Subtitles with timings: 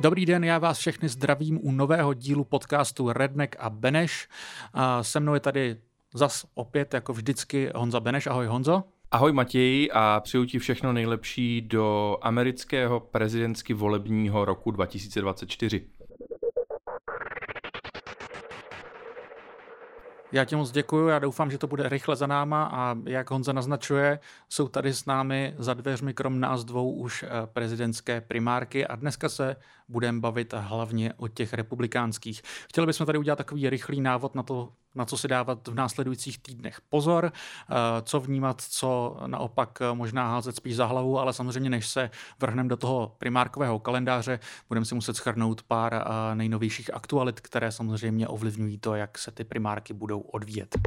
[0.00, 4.28] Dobrý den, já vás všechny zdravím u nového dílu podcastu Redneck a Beneš.
[4.72, 5.76] A se mnou je tady
[6.14, 8.26] zas opět, jako vždycky, Honza Beneš.
[8.26, 8.82] Ahoj Honzo.
[9.10, 15.86] Ahoj Matěj a přeju ti všechno nejlepší do amerického prezidentsky volebního roku 2024.
[20.32, 23.52] Já ti moc děkuji, já doufám, že to bude rychle za náma a jak Honza
[23.52, 24.18] naznačuje,
[24.48, 29.28] jsou tady s námi za dveřmi krom nás dvou už eh, prezidentské primárky a dneska
[29.28, 29.56] se
[29.88, 32.42] budeme bavit hlavně o těch republikánských.
[32.68, 36.38] Chtěli bychom tady udělat takový rychlý návod na to, na co si dávat v následujících
[36.38, 41.86] týdnech pozor, eh, co vnímat, co naopak možná házet spíš za hlavu, ale samozřejmě než
[41.86, 42.10] se
[42.40, 44.38] vrhneme do toho primárkového kalendáře,
[44.68, 49.44] budeme si muset schrnout pár eh, nejnovějších aktualit, které samozřejmě ovlivňují to, jak se ty
[49.44, 50.78] primárky budou odvíjet.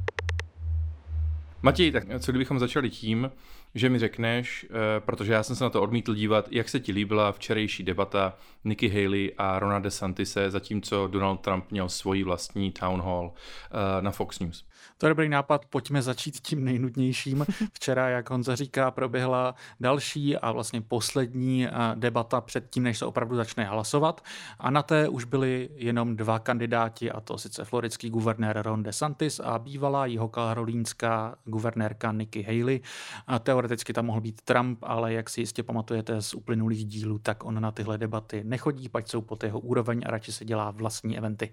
[1.61, 3.31] Matěj, tak co kdybychom začali tím,
[3.75, 6.91] že mi řekneš, eh, protože já jsem se na to odmítl dívat, jak se ti
[6.91, 13.01] líbila včerejší debata Nikki Haley a Rona DeSantise, zatímco Donald Trump měl svoji vlastní town
[13.01, 14.68] hall eh, na Fox News.
[14.99, 17.45] To je dobrý nápad, pojďme začít tím nejnudnějším.
[17.73, 23.05] Včera, jak Honza říká, proběhla další a vlastně poslední eh, debata před tím, než se
[23.05, 24.23] opravdu začne hlasovat.
[24.59, 29.39] A na té už byli jenom dva kandidáti, a to sice floridský guvernér Ron DeSantis
[29.39, 32.81] a bývalá jihokarolínská guvernérka Nikki Haley.
[33.27, 37.45] A teoreticky tam mohl být Trump, ale jak si jistě pamatujete z uplynulých dílů, tak
[37.45, 41.17] on na tyhle debaty nechodí, pač jsou pod jeho úroveň a radši se dělá vlastní
[41.17, 41.51] eventy.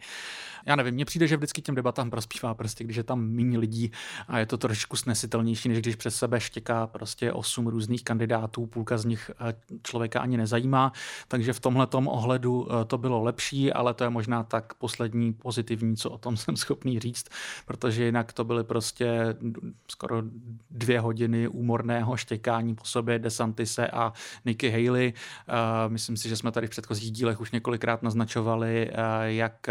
[0.66, 3.90] Já nevím, mně přijde, že vždycky těm debatám prospívá prostě, když je tam méně lidí
[4.28, 8.98] a je to trošku snesitelnější, než když přes sebe štěká prostě osm různých kandidátů, půlka
[8.98, 10.92] z nich eh, člověka ani nezajímá,
[11.28, 15.96] takže v tomhle ohledu eh, to bylo lepší, ale to je možná tak poslední pozitivní,
[15.96, 17.26] co o tom jsem schopný říct,
[17.66, 19.36] protože jinak to byly prostě
[19.90, 20.22] skoro
[20.70, 24.12] dvě hodiny úmorného štěkání po sobě DeSantise a
[24.44, 25.12] Nikki Haley.
[25.12, 28.90] Uh, myslím si, že jsme tady v předchozích dílech už několikrát naznačovali,
[29.24, 29.68] jak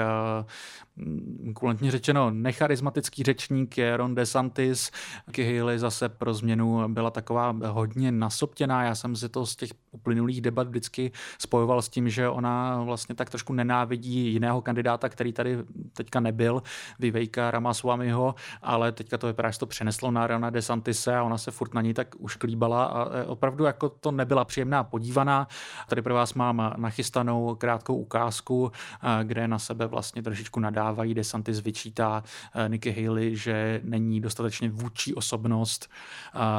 [1.53, 4.91] kulantně řečeno necharismatický řečník je Ron DeSantis.
[5.27, 8.83] Nikki zase pro změnu byla taková hodně nasoptěná.
[8.83, 13.15] Já jsem si to z těch uplynulých debat vždycky spojoval s tím, že ona vlastně
[13.15, 15.57] tak trošku nenávidí jiného kandidáta, který tady
[15.93, 16.63] teďka nebyl,
[16.99, 21.51] Vivejka Ramaswamyho, ale teďka to vypadá, že to přeneslo na Rona DeSantise a ona se
[21.51, 25.47] furt na ní tak už klíbala a e, opravdu jako to nebyla příjemná podívaná.
[25.87, 31.13] Tady pro vás mám nachystanou krátkou ukázku, e, kde na sebe vlastně trošičku nadávají.
[31.13, 32.23] DeSantis vyčítá
[32.53, 35.89] e, Nikki Haley, že není dostatečně vůči osobnost,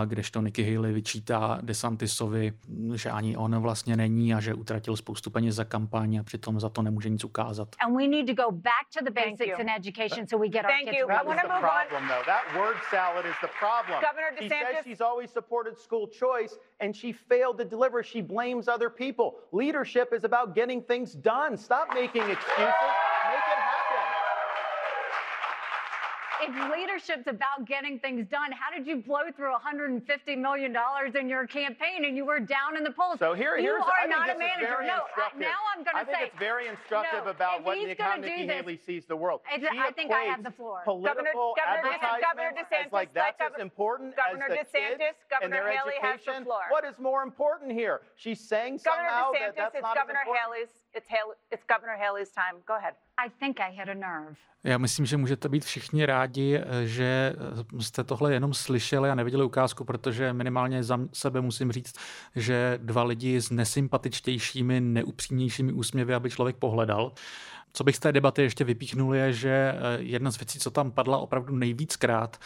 [0.07, 2.53] kdežto Nikki Haley vyčítá DeSantisovi,
[2.95, 6.69] že ani on vlastně není a že utratil spoustu peněz za kampaň a přitom za
[6.69, 7.69] to nemůže nic ukázat.
[7.81, 10.71] And we need to go back to the basics in education so we get our
[10.71, 11.07] Thank kids you.
[11.07, 12.25] That was the problem, though.
[12.27, 14.01] That word salad is the problem.
[14.01, 14.43] Governor DeSantis.
[14.43, 18.03] She says she's always supported school choice, and she failed to deliver.
[18.03, 19.27] She blames other people.
[19.53, 21.57] Leadership is about getting things done.
[21.57, 22.93] Stop making excuses.
[23.33, 23.86] Make it happen.
[26.43, 31.29] If leadership's about getting things done, how did you blow through 150 million dollars in
[31.29, 33.19] your campaign and you were down in the polls?
[33.19, 34.83] So here, you here's, are I not a manager.
[34.83, 36.13] No, I, now I'm going to say.
[36.13, 39.41] I think it's very instructive no, about what Nick, how Nikki Haley sees the world.
[39.51, 40.83] I think I have the floor.
[40.85, 45.45] Political Governor, Governor, Governor DeSantis, like that's as important Governor as the DeSantis, kids Governor
[45.45, 46.35] and their Haley education.
[46.35, 46.63] Has the floor.
[46.71, 48.01] What is more important here?
[48.17, 50.73] She's saying Governor somehow DeSantis, that that's it's not Governor Haley's.
[50.95, 52.57] It's, Haley, it's Governor Haley's time.
[52.67, 52.95] Go ahead.
[53.19, 54.37] I think I hit a nerve.
[54.65, 57.35] Já myslím, že můžete být všichni rádi, že
[57.81, 61.95] jste tohle jenom slyšeli a neviděli ukázku, protože minimálně za sebe musím říct,
[62.37, 67.13] že dva lidi s nesympatičtějšími, neupřímnějšími úsměvy, aby člověk pohledal.
[67.77, 70.91] Co bych z té debaty ještě vypíchnul, je, že eh, jedna z věcí, co tam
[70.91, 72.37] padla opravdu nejvíckrát,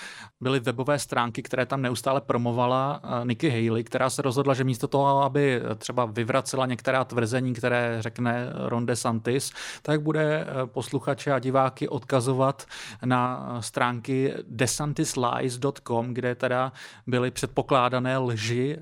[0.41, 4.89] byly webové stránky, které tam neustále promovala eh, Nikki Haley, která se rozhodla, že místo
[4.89, 9.53] toho, aby třeba vyvracela některá tvrzení, které řekne Ron DeSantis,
[9.83, 12.67] tak bude eh, posluchače a diváky odkazovat
[13.05, 16.73] na stránky desantislies.com, kde teda
[17.07, 18.79] byly předpokládané lži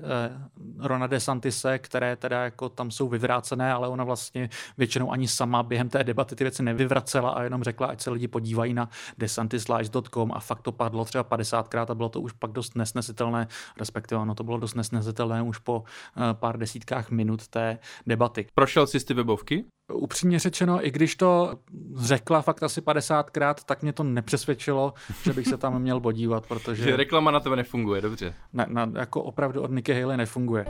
[0.79, 5.89] Rona DeSantise, které teda jako tam jsou vyvrácené, ale ona vlastně většinou ani sama během
[5.89, 10.39] té debaty ty věci nevyvracela a jenom řekla, ať se lidi podívají na desantislies.com a
[10.39, 13.47] fakt to padlo třeba 50krát a bylo to už pak dost nesnesitelné,
[13.79, 15.83] respektive ono to bylo dost nesnesitelné už po
[16.17, 17.77] eh, pár desítkách minut té
[18.07, 18.47] debaty.
[18.55, 19.65] Prošel jsi ty webovky?
[19.93, 21.55] Upřímně řečeno, i když to
[21.95, 24.93] řekla fakt asi 50krát, tak mě to nepřesvědčilo,
[25.23, 26.83] že bych se tam měl podívat, protože...
[26.83, 28.33] Že reklama na tebe nefunguje, dobře.
[28.53, 30.65] Ne, na, jako opravdu od Nikki Haley nefunguje.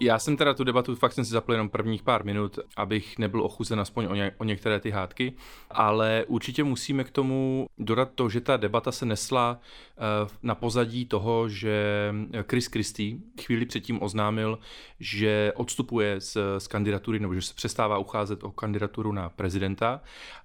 [0.00, 3.42] Já jsem teda tu debatu fakt jsem si zapl jenom prvních pár minut, abych nebyl
[3.42, 5.32] ochuzen aspoň o, ně, o některé ty hádky,
[5.70, 11.06] ale určitě musíme k tomu dodat to, že ta debata se nesla uh, na pozadí
[11.06, 12.12] toho, že
[12.50, 14.58] Chris Christie chvíli předtím oznámil,
[15.00, 20.00] že odstupuje z, z kandidatury nebo že se přestává ucházet o kandidaturu na prezidenta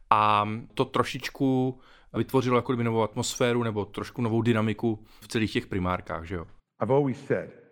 [0.10, 1.80] a to trošičku
[2.14, 6.46] vytvořilo jako novou atmosféru nebo trošku novou dynamiku v celých těch primárkách, že jo?
[6.82, 7.63] I've always said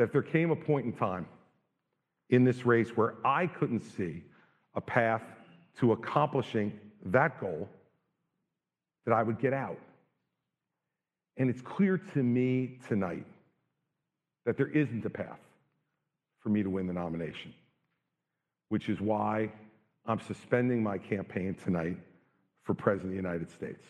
[0.00, 1.26] that there came a point in time
[2.30, 4.22] in this race where I couldn't see
[4.74, 5.20] a path
[5.78, 6.72] to accomplishing
[7.04, 7.68] that goal,
[9.04, 9.78] that I would get out.
[11.36, 13.26] And it's clear to me tonight
[14.46, 15.38] that there isn't a path
[16.38, 17.52] for me to win the nomination,
[18.70, 19.52] which is why
[20.06, 21.98] I'm suspending my campaign tonight
[22.62, 23.84] for President of the United States.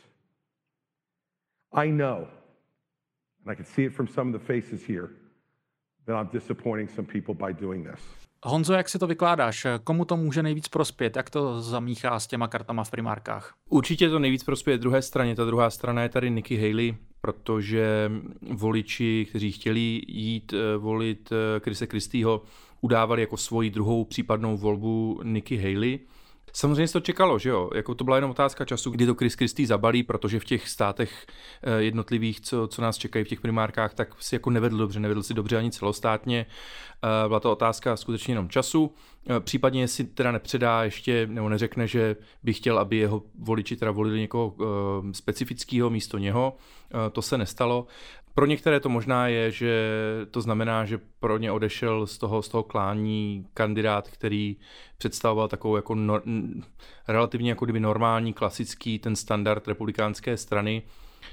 [1.73, 2.27] I know,
[3.45, 5.13] and I can see it from some of the faces here,
[6.07, 8.01] that I'm disappointing some people by doing this.
[8.43, 9.67] Honzo, jak si to vykládáš?
[9.85, 11.17] Komu to může nejvíc prospět?
[11.17, 13.55] Jak to zamíchá s těma kartama v primárkách?
[13.69, 15.35] Určitě to nejvíc prospěje druhé straně.
[15.35, 18.11] Ta druhá strana je tady Nikki Haley, protože
[18.53, 22.43] voliči, kteří chtěli jít eh, volit Krise eh, Kristýho,
[22.81, 25.99] udávali jako svoji druhou případnou volbu Nikki Haley.
[26.53, 27.71] Samozřejmě se to čekalo, že jo?
[27.75, 31.27] Jako to byla jenom otázka času, kdy to Chris Christie zabalí, protože v těch státech
[31.63, 35.23] eh, jednotlivých, co, co nás čekají v těch primárkách, tak si jako nevedl dobře, nevedl
[35.23, 36.47] si dobře ani celostátně.
[37.03, 38.95] Eh, byla to otázka skutečně jenom času.
[39.31, 43.91] Eh, případně si teda nepředá ještě, nebo neřekne, že by chtěl, aby jeho voliči teda
[43.91, 44.55] volili někoho
[45.13, 46.57] specifického místo něho.
[47.13, 47.87] To se nestalo.
[48.35, 49.87] Pro některé to možná je, že
[50.31, 54.57] to znamená, že pro ně odešel z toho, z toho klání kandidát, který
[54.99, 56.21] představoval takovou jako no,
[57.09, 60.83] relativně jako kdyby normální, klasický ten standard republikánské strany,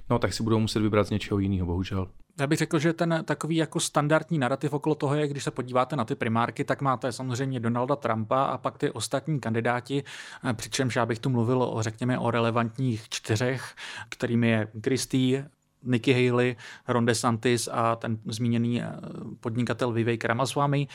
[0.10, 2.08] no tak si budou muset vybrat z něčeho jiného, bohužel.
[2.40, 5.96] Já bych řekl, že ten takový jako standardní narrativ okolo toho je, když se podíváte
[5.96, 10.04] na ty primárky, tak máte samozřejmě Donalda Trumpa a pak ty ostatní kandidáti,
[10.54, 13.76] přičemž já bych tu mluvil o, řekněme, o relevantních čtyřech,
[14.10, 15.50] kterými je Christie,
[15.84, 16.56] Nikki Haley,
[16.88, 18.92] Ron DeSantis a ten zmíněný eh,
[19.40, 20.88] podnikatel Vivek Ramaswamy,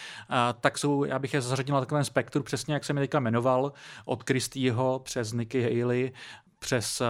[0.60, 3.72] tak jsou, já bych je zařadil na takovém spektru, přesně jak jsem je teďka jmenoval,
[4.04, 6.12] od Christieho přes Nikki Haley
[6.62, 7.06] přes uh,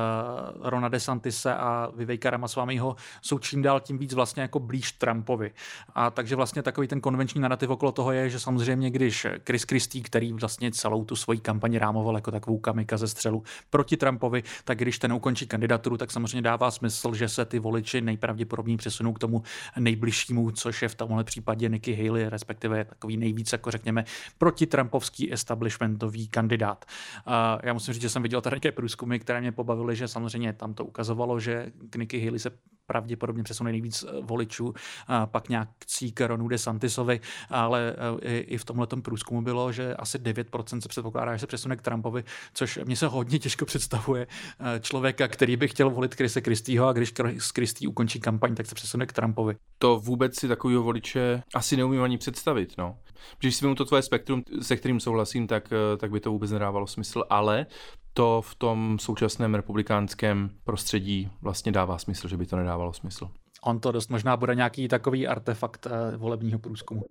[0.61, 5.51] Rona DeSantise a Viveka Ramaswamyho jsou čím dál tím víc vlastně jako blíž Trumpovi.
[5.95, 10.05] A takže vlastně takový ten konvenční narrativ okolo toho je, že samozřejmě když Chris Christie,
[10.05, 14.79] který vlastně celou tu svoji kampaně rámoval jako takovou kamika ze střelu proti Trumpovi, tak
[14.79, 19.19] když ten ukončí kandidaturu, tak samozřejmě dává smysl, že se ty voliči nejpravděpodobněji přesunou k
[19.19, 19.43] tomu
[19.79, 24.05] nejbližšímu, což je v tomhle případě Nikki Haley, respektive takový nejvíc, jako řekněme,
[24.39, 26.85] proti Trumpovský establishmentový kandidát.
[27.27, 30.53] A já musím říct, že jsem viděl tady nějaké průzkumy, které mě pobavily, že samozřejmě
[30.53, 32.51] tam to ukazovalo, že k Nikki Haley se
[32.87, 34.75] pravděpodobně přesune nejvíc eh, voličů,
[35.07, 35.69] a pak nějak
[36.15, 40.89] k Ronu DeSantisovi, ale eh, i, i v tomhle průzkumu bylo, že asi 9% se
[40.89, 42.25] předpokládá, že se přesune k Trumpovi,
[42.55, 46.93] což mě se hodně těžko představuje eh, člověka, který by chtěl volit Krise Kristýho a
[46.93, 47.13] když
[47.53, 49.57] Kristý ukončí kampaň, tak se přesune k Trumpovi.
[49.79, 52.99] To vůbec si takového voliče asi neumím ani představit, no.
[53.39, 57.25] Když si to tvoje spektrum, se kterým souhlasím, tak, tak by to vůbec nedávalo smysl,
[57.31, 57.67] ale
[58.15, 63.31] to v tom současném republikánském prostředí vlastně dává smysl, že by to nedávalo smysl.
[63.63, 67.03] On to dost možná bude nějaký takový artefakt eh, volebního průzkumu.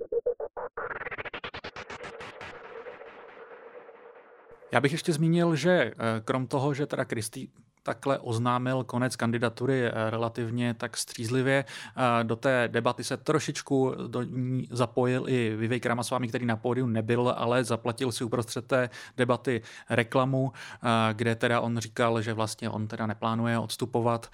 [4.74, 5.94] Já bych ještě zmínil, že eh,
[6.25, 7.47] krom toho, že teda Kristý,
[7.83, 11.66] takhle oznámil konec kandidatury eh, relativně tak střízlivě.
[11.66, 16.88] Eh, do té debaty se trošičku do ní zapojil i Vivek Ramaswamy, který na pódiu
[16.88, 22.69] nebyl, ale zaplatil si uprostřed té debaty reklamu, eh, kde teda on říkal, že vlastně
[22.69, 24.28] on teda neplánuje odstupovat.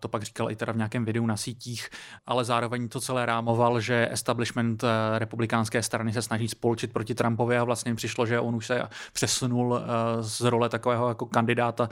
[0.00, 1.90] To pak říkal i teda v nějakém videu na sítích,
[2.26, 4.84] ale zároveň to celé rámoval, že establishment
[5.18, 9.80] republikánské strany se snaží spolčit proti Trumpovi a vlastně přišlo, že on už se přesunul
[10.20, 11.88] z role takového jako kandidáta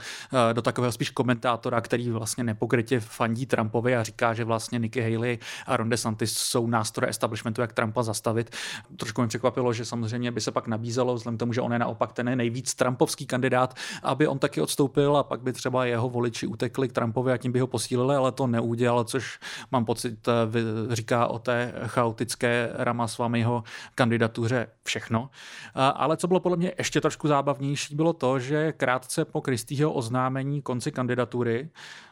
[0.53, 5.39] do takového spíš komentátora, který vlastně nepokrytě fandí Trumpovi a říká, že vlastně Nikki Haley
[5.65, 8.55] a Ron DeSantis jsou nástroje establishmentu, jak Trumpa zastavit.
[8.97, 11.79] Trošku mi překvapilo, že samozřejmě by se pak nabízelo, vzhledem k tomu, že on je
[11.79, 13.73] naopak ten nejvíc Trumpovský kandidát,
[14.03, 17.51] aby on taky odstoupil a pak by třeba jeho voliči utekli k Trumpovi a tím
[17.51, 19.39] by ho posílili, ale to neudělal, což
[19.71, 23.63] mám pocit eh, říká o té chaotické Ramaswamyho
[23.95, 25.29] kandidatuře všechno.
[25.73, 30.58] Ale co bylo podle mě ještě trošku zábavnější, bylo to, že krátce po Kristýho oznámení
[30.61, 31.69] konci kandidatury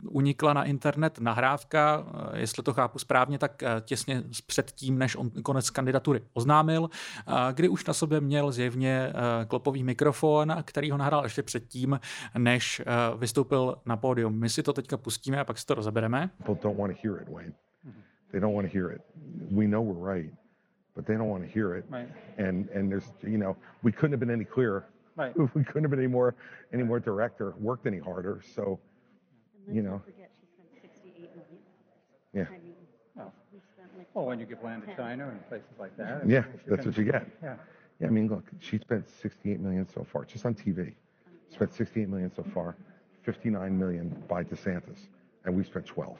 [0.09, 5.15] unikla na internet nahrávka, eh, jestli to chápu správně, tak eh, těsně před tím, než
[5.15, 9.13] on konec kandidatury oznámil, eh, kdy už na sobě měl zjevně
[9.47, 11.99] klopový mikrofon, který ho nahrál ještě předtím,
[12.37, 12.81] než
[13.17, 14.39] vystoupil na pódium.
[14.39, 16.29] My si to teďka pustíme a pak si to rozebereme.
[16.45, 17.53] They don't want to hear it, Wayne.
[18.31, 19.01] They don't want to hear it.
[19.51, 20.33] We know we're right.
[20.97, 21.85] but they don't want to hear it.
[21.89, 22.09] Right.
[22.37, 24.89] And and there's you know we couldn't have been any clearer.
[25.17, 25.33] Right.
[25.55, 26.35] We couldn't have been any more
[26.71, 28.41] any more direct or worked any harder.
[28.55, 28.79] So
[29.67, 30.01] And You know.
[30.05, 31.57] forget she spent sixty-eight million.
[32.33, 32.75] yeah, I mean,
[33.15, 34.07] Well, we spent like.
[34.13, 36.27] well, when you give land to China and places like that.
[36.29, 37.27] yeah, if that's can- what you get.
[37.43, 37.55] Yeah.
[37.99, 40.93] Yeah, I mean, look, she spent 68 million so far, just on TV.
[41.49, 42.75] Spent 68 million so far,
[43.23, 45.07] 59 million by DeSantis,
[45.45, 46.15] and we spent 12.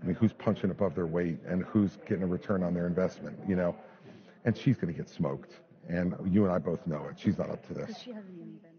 [0.00, 3.36] I mean, who's punching above their weight and who's getting a return on their investment,
[3.48, 3.74] you know?
[4.44, 5.54] And she's going to get smoked,
[5.88, 7.18] and you and I both know it.
[7.18, 7.98] She's not up to this.
[8.02, 8.70] She hasn't even been.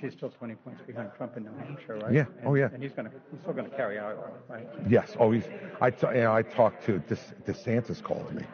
[0.00, 2.12] She's still 20 points behind Trump in New Hampshire, right?
[2.12, 2.24] Yeah.
[2.38, 2.70] And- Oh, yeah.
[2.72, 4.66] And he's going to, he's still going to carry Iowa, right?
[4.88, 5.44] Yes, oh, always.
[5.80, 8.44] I, t- you know, I talked to De- DeSantis called me,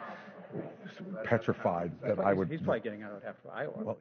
[1.23, 2.49] petrified that I would.
[2.49, 3.73] He's probably getting out after Iowa.
[3.77, 3.97] Well,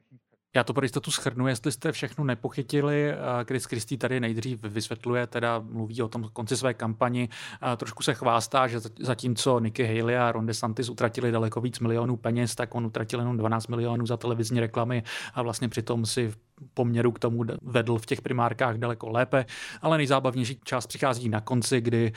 [0.54, 3.14] Já to pro jistotu schrnu, jestli jste všechno nepochytili.
[3.46, 7.28] Chris Christie tady nejdřív vysvětluje, teda mluví o tom konci své kampani,
[7.76, 12.54] trošku se chvástá, že zatímco Nikki Haley a Ron DeSantis utratili daleko víc milionů peněz,
[12.54, 15.02] tak on utratil jenom 12 milionů za televizní reklamy
[15.34, 16.32] a vlastně přitom si
[16.74, 19.46] poměru k tomu vedl v těch primárkách daleko lépe,
[19.82, 22.12] ale nejzábavnější část přichází na konci, kdy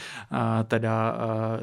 [0.68, 1.18] teda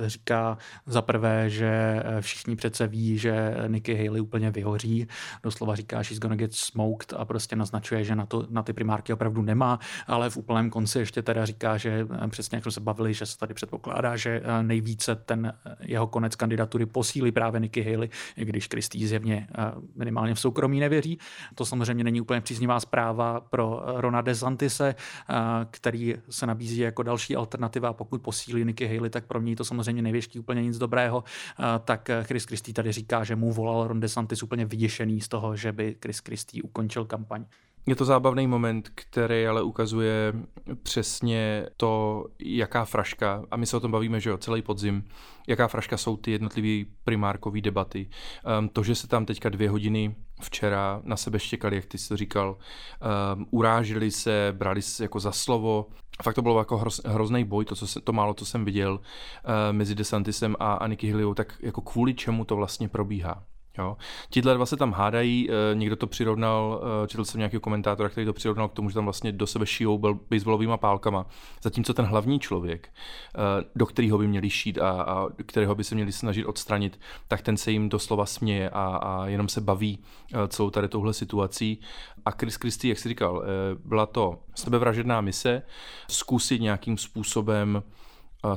[0.06, 5.06] říká za prvé, že všichni přece ví, že Nikki Haley úplně vyhoří,
[5.42, 9.12] doslova říká, she's gonna get smoked a prostě naznačuje, že na, to, na ty primárky
[9.12, 13.14] opravdu nemá, ale v úplném konci ještě teda říká, že přesně jak jsme se bavili,
[13.14, 18.44] že se tady předpokládá, že nejvíce ten jeho konec kandidatury posílí právě Nikki Haley, i
[18.44, 19.48] když Kristý zjevně
[19.96, 21.18] minimálně v soukromí nevěří.
[21.54, 24.94] To samozřejmě není úplně příznivá zpráva pro Rona DeSantise,
[25.70, 27.92] který se nabízí jako další alternativa.
[27.92, 31.24] Pokud posílí Nikki Haley, tak pro mě to samozřejmě nevěští úplně nic dobrého.
[31.84, 35.72] Tak Chris Christie tady říká, že mu volal Ron DeSantis úplně vyděšený z toho, že
[35.72, 37.44] by Chris Christie ukončil kampaň.
[37.86, 40.32] Je to zábavný moment, který ale ukazuje
[40.82, 45.04] přesně to, jaká fraška, a my se o tom bavíme, že jo, celý podzim,
[45.48, 48.10] jaká fraška jsou ty jednotlivé primárkové debaty.
[48.58, 52.08] Um, to, že se tam teďka dvě hodiny včera na sebe štěkali, jak ty jsi
[52.08, 52.56] to říkal,
[53.34, 55.86] um, urážili se, brali se jako za slovo.
[56.22, 58.92] Fakt to bylo jako hroz, hrozný boj, to, co se, to málo, co jsem viděl
[58.92, 59.00] uh,
[59.72, 63.44] mezi DeSantisem a, a Nikki Haleyou, tak jako kvůli čemu to vlastně probíhá.
[63.80, 63.96] Jo.
[64.30, 68.68] Tihle dva se tam hádají, někdo to přirovnal, četl jsem nějakého komentátora, který to přirovnal
[68.68, 69.98] k tomu, že tam vlastně do sebe šijou
[70.30, 71.26] baseballovými pálkama,
[71.62, 72.88] zatímco ten hlavní člověk,
[73.74, 77.56] do kterého by měli šít a, a kterého by se měli snažit odstranit, tak ten
[77.56, 79.98] se jim doslova směje a, a jenom se baví
[80.48, 81.80] celou tady touhle situací.
[82.24, 83.44] A Chris Christie, jak jsi říkal,
[83.84, 85.62] byla to sebevražedná mise,
[86.08, 87.82] zkusit nějakým způsobem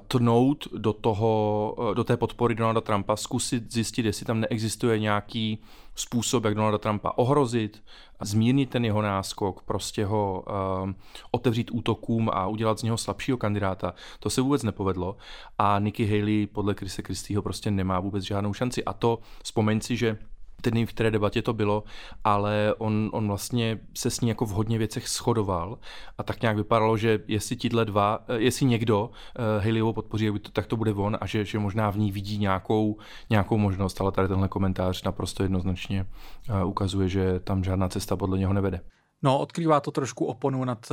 [0.08, 5.60] tnout do, toho, do té podpory Donalda Trumpa, zkusit zjistit, jestli tam neexistuje nějaký
[5.96, 7.84] způsob, jak Donalda Trumpa ohrozit,
[8.22, 10.44] zmírnit ten jeho náskok, prostě ho
[10.84, 10.92] uh,
[11.32, 13.94] otevřít útokům a udělat z něho slabšího kandidáta.
[14.20, 15.18] To se vůbec nepovedlo
[15.58, 18.84] a Nikki Haley podle Chrise Christieho prostě nemá vůbec žádnou šanci.
[18.84, 20.18] A to vzpomeň si, že
[20.64, 21.84] teď nevím, v které debatě to bylo,
[22.24, 25.78] ale on, on vlastně se s ní jako v hodně věcech shodoval
[26.18, 30.78] a tak nějak vypadalo, že jestli tíhle dva, jestli někdo uh, Haleyovou podpoří, tak to
[30.78, 32.98] bude on a že, že možná v ní vidí nějakou,
[33.30, 36.06] nějakou možnost, ale tady tenhle komentář naprosto jednoznačně
[36.50, 38.82] uh, ukazuje, že tam žádná cesta podle něho nevede.
[39.24, 40.92] No, odkrývá to trošku oponu nad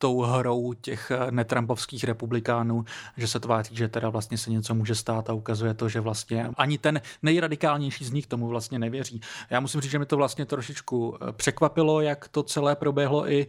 [0.00, 2.84] tou hrou těch netrampovských republikánů,
[3.16, 6.50] že se tváří, že teda vlastně se něco může stát a ukazuje to, že vlastně
[6.56, 9.20] ani ten nejradikálnější z nich tomu vlastně nevěří.
[9.50, 13.46] Já musím říct, že mi to vlastně trošičku překvapilo, jak to celé proběhlo i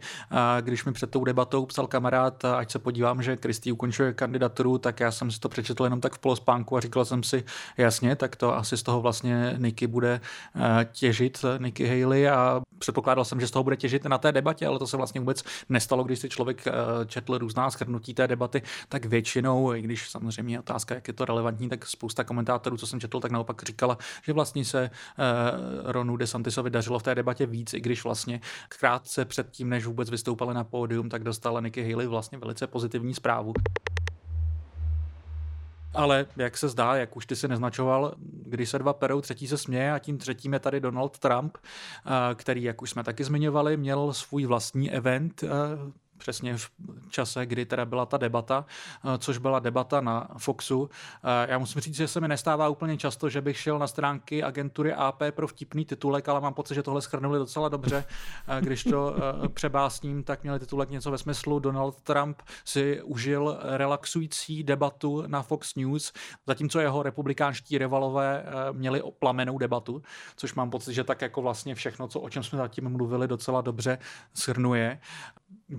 [0.60, 5.00] když mi před tou debatou psal kamarád, ať se podívám, že Kristý ukončuje kandidaturu, tak
[5.00, 7.44] já jsem si to přečetl jenom tak v polospánku a říkal jsem si,
[7.76, 10.20] jasně, tak to asi z toho vlastně Niky bude
[10.92, 14.78] těžit, Niky Haley a předpokládal jsem, že z toho bude těžit na té debatě, ale
[14.78, 16.41] to se vlastně vůbec nestalo, když si člověk
[17.06, 21.68] četl různá schrnutí té debaty, tak většinou, i když samozřejmě otázka, jak je to relevantní,
[21.68, 24.90] tak spousta komentátorů, co jsem četl, tak naopak říkala, že vlastně se
[25.84, 30.10] Ronu DeSantisovi dařilo v té debatě víc, i když vlastně krátce před tím, než vůbec
[30.10, 33.52] vystoupali na pódium, tak dostala Nikki Haley vlastně velice pozitivní zprávu.
[35.94, 38.14] Ale jak se zdá, jak už ty si neznačoval,
[38.46, 41.58] když se dva perou, třetí se směje a tím třetím je tady Donald Trump,
[42.34, 45.44] který, jak už jsme taky zmiňovali, měl svůj vlastní event
[46.22, 46.70] přesně v
[47.10, 48.64] čase, kdy teda byla ta debata,
[49.18, 50.90] což byla debata na Foxu.
[51.46, 54.94] Já musím říct, že se mi nestává úplně často, že bych šel na stránky agentury
[54.94, 58.04] AP pro vtipný titulek, ale mám pocit, že tohle schrnuli docela dobře.
[58.60, 59.14] Když to
[59.54, 65.74] přebásním, tak měli titulek něco ve smyslu Donald Trump si užil relaxující debatu na Fox
[65.74, 66.12] News,
[66.46, 70.02] zatímco jeho republikánští rivalové měli plamenou debatu,
[70.36, 73.60] což mám pocit, že tak jako vlastně všechno, co, o čem jsme zatím mluvili, docela
[73.60, 73.98] dobře
[74.34, 75.00] schrnuje.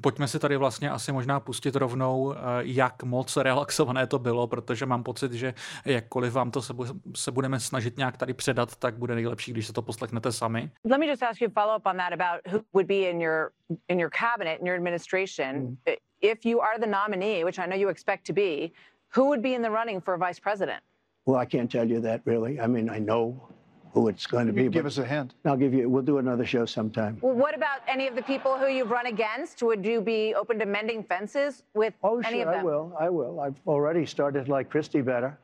[0.01, 5.03] Pojďme si tady vlastně asi možná pustit rovnou, jak moc relaxované to bylo, protože mám
[5.03, 5.53] pocit, že
[5.86, 6.74] jakkoliv vám to se,
[7.15, 10.72] se budeme snažit nějak tady předat, tak bude nejlepší, když se to poslechnete sami.
[10.86, 13.22] Let me just ask you a follow up on that about who would be in
[13.22, 13.51] your
[13.88, 15.56] in your cabinet, in your administration.
[15.56, 15.77] Mm.
[16.22, 18.74] If you are the nominee, which I know you expect to be,
[19.15, 20.82] who would be in the running for vice president?
[21.25, 22.60] Well, I can't tell you that really.
[22.60, 23.48] I mean, I know
[23.94, 24.68] who it's going to be.
[24.70, 25.36] Give us a hint.
[25.46, 25.88] I'll give you.
[25.88, 27.18] We'll do another show sometime.
[27.22, 29.62] Well, what about any of the people who you've run against?
[29.62, 32.62] Would you be open to mending fences with oh, any sure, of them?
[32.62, 32.98] I will.
[33.00, 33.40] I will.
[33.40, 35.38] I've already started like Christie better.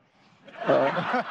[0.66, 0.90] Uh,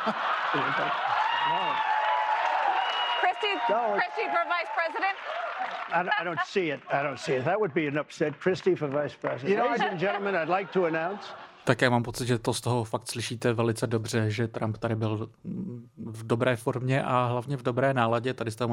[3.20, 5.16] Christie, No, it's- Christie for vice president?
[5.92, 6.80] I, don't- I don't see it.
[6.92, 7.44] I don't see it.
[7.46, 8.40] That would be an upset.
[8.40, 9.50] Christie for vice president.
[9.50, 11.26] You know, Ladies and gentlemen, I'd like to announce.
[11.70, 14.96] Tak já mám pocit, že to z toho fakt slyšíte velice dobře, že Trump tady
[14.96, 15.30] byl
[15.98, 18.34] v dobré formě a hlavně v dobré náladě.
[18.34, 18.66] Tady jste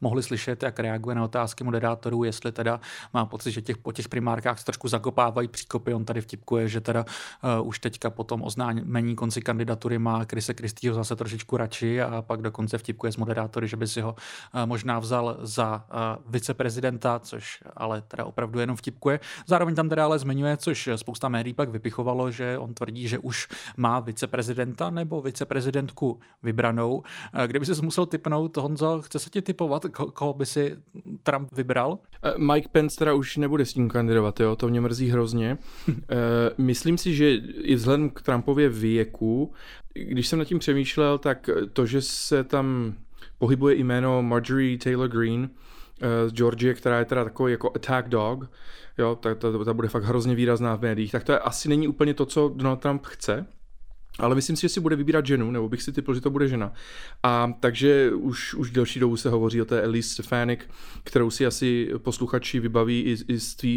[0.00, 2.80] mohli slyšet, jak reaguje na otázky moderátorů, jestli teda
[3.14, 5.94] má pocit, že těch, po těch primárkách se trošku zakopávají příkopy.
[5.94, 7.04] On tady vtipkuje, že teda
[7.60, 12.22] uh, už teďka po tom oznámení konci kandidatury má Krise Kristýho zase trošičku radši a
[12.22, 17.18] pak dokonce vtipkuje s moderátory, že by si ho uh, možná vzal za uh, viceprezidenta,
[17.18, 19.20] což ale teda opravdu jenom vtipkuje.
[19.46, 23.18] Zároveň tam teda ale zmiňuje, což spousta médií pak vypichuje, vypichovalo, že on tvrdí, že
[23.18, 27.02] už má viceprezidenta nebo viceprezidentku vybranou.
[27.46, 30.76] Kdyby se musel typnout, Honzo, chce se ti typovat, koho by si
[31.22, 31.98] Trump vybral?
[32.36, 34.56] Mike Pence teda už nebude s ním kandidovat, jo?
[34.56, 35.58] to mě mrzí hrozně.
[36.58, 39.52] Myslím si, že i vzhledem k Trumpově věku,
[39.94, 42.94] když jsem nad tím přemýšlel, tak to, že se tam
[43.38, 45.48] pohybuje jméno Marjorie Taylor Greene
[46.26, 48.50] z Georgie, která je teda takový jako attack dog,
[48.98, 51.88] jo, ta, ta, ta bude fakt hrozně výrazná v médiích, tak to je, asi není
[51.88, 53.46] úplně to, co Donald Trump chce,
[54.18, 56.48] ale myslím si, že si bude vybírat ženu, nebo bych si typl, že to bude
[56.48, 56.72] žena.
[57.22, 60.70] A takže už, už delší dobu se hovoří o té Elise Stefanik,
[61.04, 63.68] kterou si asi posluchači vybaví i, i z té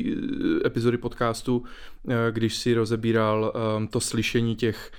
[0.66, 1.64] epizody podcastu,
[2.32, 4.92] když si rozebíral um, to slyšení těch,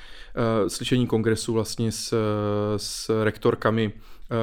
[0.68, 2.14] slyšení kongresu vlastně s,
[2.76, 3.92] s rektorkami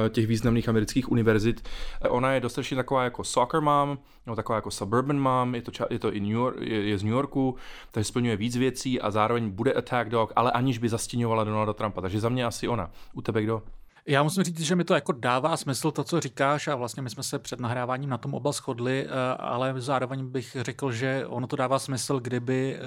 [0.08, 1.68] těch významných amerických univerzit.
[2.08, 5.98] Ona je dostatečně taková jako soccer mom, nebo taková jako suburban mom, je to, je
[5.98, 7.56] to i New York, je, je z New Yorku,
[7.90, 12.00] takže splňuje víc věcí a zároveň bude attack dog, ale aniž by zastěňovala Donalda Trumpa.
[12.00, 12.90] Takže za mě asi ona.
[13.12, 13.62] U tebe kdo?
[14.08, 17.10] Já musím říct, že mi to jako dává smysl to, co říkáš a vlastně my
[17.10, 21.56] jsme se před nahráváním na tom oba shodli, ale zároveň bych řekl, že ono to
[21.56, 22.78] dává smysl, kdyby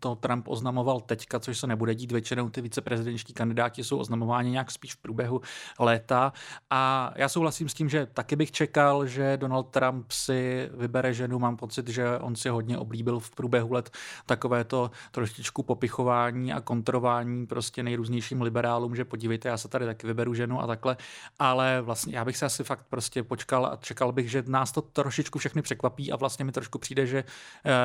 [0.00, 2.12] to Trump oznamoval teďka, což se nebude dít.
[2.12, 5.40] Většinou, ty viceprezidentští kandidáti jsou oznamováni nějak spíš v průběhu
[5.78, 6.32] léta.
[6.70, 11.38] A já souhlasím s tím, že taky bych čekal, že Donald Trump si vybere ženu,
[11.38, 13.90] mám pocit, že on si hodně oblíbil v průběhu let
[14.26, 20.06] takové to trošičku popichování a kontrování prostě nejrůznějším liberálům, že podívejte, já se tady taky
[20.06, 20.96] vyberu ženu a takhle,
[21.38, 24.82] ale vlastně já bych se asi fakt prostě počkal a čekal bych, že nás to
[24.82, 27.24] trošičku všechny překvapí a vlastně mi trošku přijde, že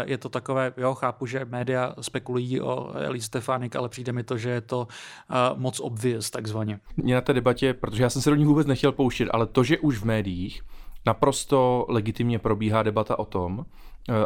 [0.06, 4.38] je to takové, jo, chápu, že média spekulují o Elise Stefanik, ale přijde mi to,
[4.38, 6.80] že je to uh, moc obvious takzvaně.
[6.98, 9.64] Mě na té debatě, protože já jsem se do ní vůbec nechtěl pouštět, ale to,
[9.64, 10.62] že už v médiích
[11.06, 13.66] naprosto legitimně probíhá debata o tom,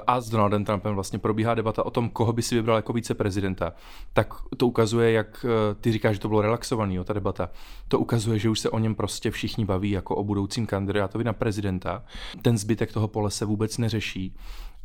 [0.07, 3.73] a s Donaldem Trumpem vlastně probíhá debata o tom, koho by si vybral jako viceprezidenta,
[4.13, 5.45] tak to ukazuje, jak
[5.81, 7.49] ty říkáš, že to bylo relaxovaný, jo, ta debata.
[7.87, 11.33] To ukazuje, že už se o něm prostě všichni baví jako o budoucím kandidátovi na
[11.33, 12.03] prezidenta.
[12.41, 14.35] Ten zbytek toho pole se vůbec neřeší.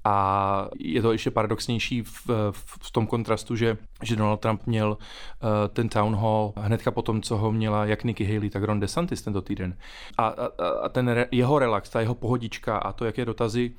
[0.08, 5.48] A je to ještě paradoxnější v, v, tom kontrastu, že, že Donald Trump měl uh,
[5.68, 9.22] ten town hall hnedka po tom, co ho měla jak Nikki Haley, tak Ron DeSantis
[9.22, 9.76] tento týden.
[10.18, 10.48] A, a,
[10.82, 13.72] a ten re, jeho relax, ta jeho pohodička a to, jaké dotazy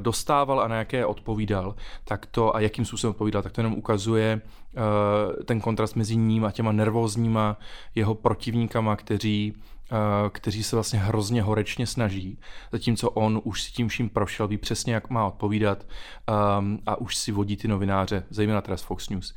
[0.00, 4.40] dostával a na jaké odpovídal, tak to a jakým způsobem odpovídal, tak to jenom ukazuje
[4.40, 7.56] uh, ten kontrast mezi ním a těma nervózníma
[7.94, 9.54] jeho protivníkama, kteří
[10.32, 12.38] kteří se vlastně hrozně horečně snaží,
[12.72, 15.86] zatímco on už si tím vším prošel, ví přesně, jak má odpovídat
[16.58, 19.34] um, a už si vodí ty novináře, zejména teda z Fox News,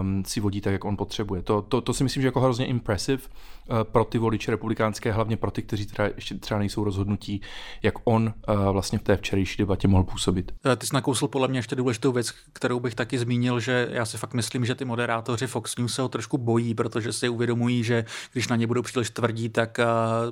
[0.00, 1.42] um, si vodí tak, jak on potřebuje.
[1.42, 5.36] To, to, to si myslím, že jako hrozně impressive uh, pro ty voliče republikánské, hlavně
[5.36, 7.40] pro ty, kteří teda ještě třeba nejsou rozhodnutí,
[7.82, 10.52] jak on uh, vlastně v té včerejší debatě mohl působit.
[10.76, 14.18] Ty jsi nakousl podle mě ještě důležitou věc, kterou bych taky zmínil, že já si
[14.18, 18.04] fakt myslím, že ty moderátoři Fox News se ho trošku bojí, protože si uvědomují, že
[18.32, 19.73] když na ně budou příliš tvrdí, tak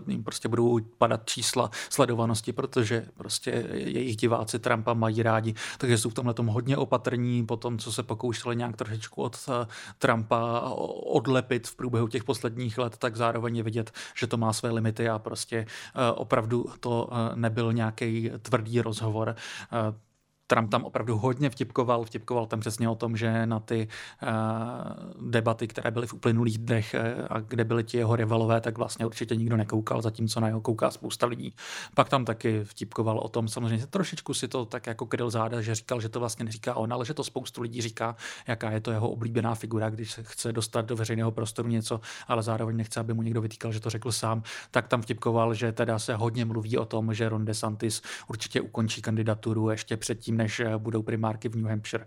[0.07, 6.11] jim prostě budou padat čísla sledovanosti, protože prostě jejich diváci Trumpa mají rádi, takže jsou
[6.11, 9.49] v tomhle tom hodně opatrní po tom, co se pokoušeli nějak trošičku od
[9.99, 10.61] Trumpa
[11.07, 15.09] odlepit v průběhu těch posledních let, tak zároveň je vidět, že to má své limity
[15.09, 15.67] a prostě
[16.15, 19.37] opravdu to nebyl nějaký tvrdý rozhovor.
[20.53, 23.89] Trump tam opravdu hodně vtipkoval, vtipkoval tam přesně o tom, že na ty
[24.23, 28.79] uh, debaty, které byly v uplynulých dnech uh, a kde byly ti jeho rivalové, tak
[28.79, 31.55] vlastně určitě nikdo nekoukal, zatímco na jeho kouká spousta lidí.
[31.95, 35.75] Pak tam taky vtipkoval o tom, samozřejmě trošičku si to tak jako kryl záda, že
[35.75, 38.91] říkal, že to vlastně neříká on, ale že to spoustu lidí říká, jaká je to
[38.91, 43.23] jeho oblíbená figura, když chce dostat do veřejného prostoru něco, ale zároveň nechce, aby mu
[43.23, 46.85] někdo vytýkal, že to řekl sám, tak tam vtipkoval, že teda se hodně mluví o
[46.85, 52.07] tom, že Ron DeSantis určitě ukončí kandidaturu ještě předtím, než budou primárky v New Hampshire.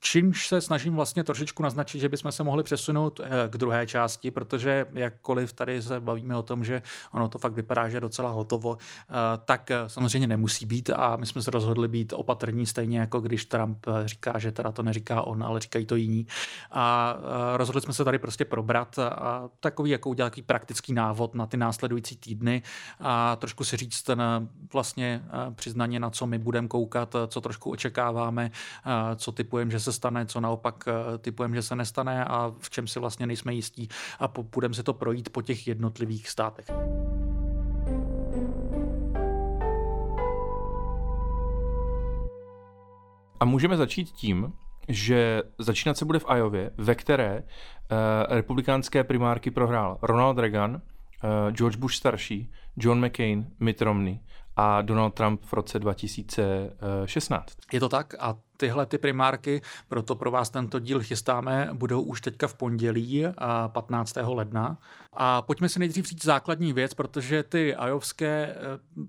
[0.00, 4.30] Čímž se snažím vlastně trošičku naznačit, že bychom se mohli přesunout eh, k druhé části,
[4.30, 6.82] protože jakkoliv tady se bavíme o tom, že
[7.12, 9.12] ono to fakt vypadá, že je docela hotovo, eh,
[9.44, 13.44] tak eh, samozřejmě nemusí být a my jsme se rozhodli být opatrní, stejně jako když
[13.44, 16.26] Trump říká, že teda to neříká on, ale říkají to jiní.
[16.70, 17.16] A
[17.56, 21.56] rozhodli jsme se tady prostě probrat a takový, jako udělat takový praktický návod na ty
[21.56, 22.62] následující týdny
[23.00, 24.22] a trošku si říct ten
[24.72, 25.22] vlastně
[25.54, 28.50] přiznaně, na co my budeme koukat, co trošku očekáváme,
[29.16, 32.86] co typujeme, že se stane, co naopak eh, typujeme, že se nestane a v čem
[32.86, 36.66] si vlastně nejsme jistí a půjdeme si to projít po těch jednotlivých státech.
[43.40, 44.52] A můžeme začít tím,
[44.88, 47.96] že začínat se bude v Ajově, ve které uh,
[48.28, 54.20] republikánské primárky prohrál Ronald Reagan, uh, George Bush starší, John McCain, Mitt Romney
[54.56, 57.58] a Donald Trump v roce 2016.
[57.72, 62.20] Je to tak a tyhle ty primárky, proto pro vás tento díl chystáme, budou už
[62.20, 63.24] teďka v pondělí
[63.68, 64.16] 15.
[64.26, 64.78] ledna.
[65.12, 68.56] A pojďme si nejdřív říct základní věc, protože ty ajovské eh,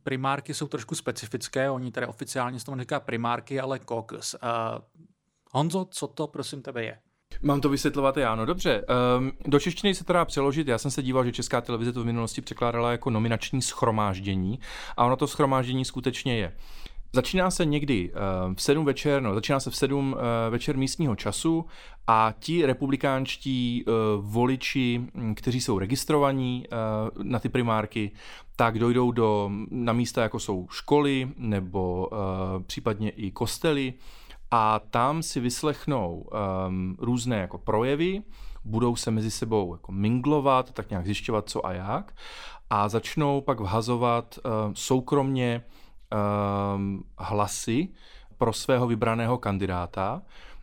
[0.04, 4.36] primárky jsou trošku specifické, oni tady oficiálně se tomu říká primárky, ale caucus.
[5.52, 6.98] Honzo, co to prosím tebe je?
[7.42, 8.86] Mám to vysvětlovat já, no dobře.
[9.18, 10.68] Um, do češtiny se to dá přeložit.
[10.68, 14.60] Já jsem se díval, že Česká televize to v minulosti překládala jako nominační schromáždění
[14.98, 16.56] a ono to schromáždění skutečně je.
[17.14, 20.20] Začíná se někdy uh, v 7 večer, no, začíná se v 7 uh,
[20.50, 21.66] večer místního času
[22.08, 23.94] a ti republikánští uh,
[24.26, 26.66] voliči, hm, kteří jsou registrovaní
[27.24, 28.12] na ty primárky,
[28.56, 32.10] tak dojdou do, na místa, jako jsou školy nebo
[32.68, 33.94] případně i kostely
[34.52, 36.26] a tam si vyslechnou
[36.68, 38.22] um, různé jako projevy,
[38.66, 42.16] budou se mezi sebou jako minglovat, tak nějak zjišťovat co a jak
[42.70, 44.40] a začnou pak vhazovat
[44.74, 45.64] soukromně
[46.76, 47.88] um, hlasy
[48.38, 50.22] pro svého vybraného kandidáta.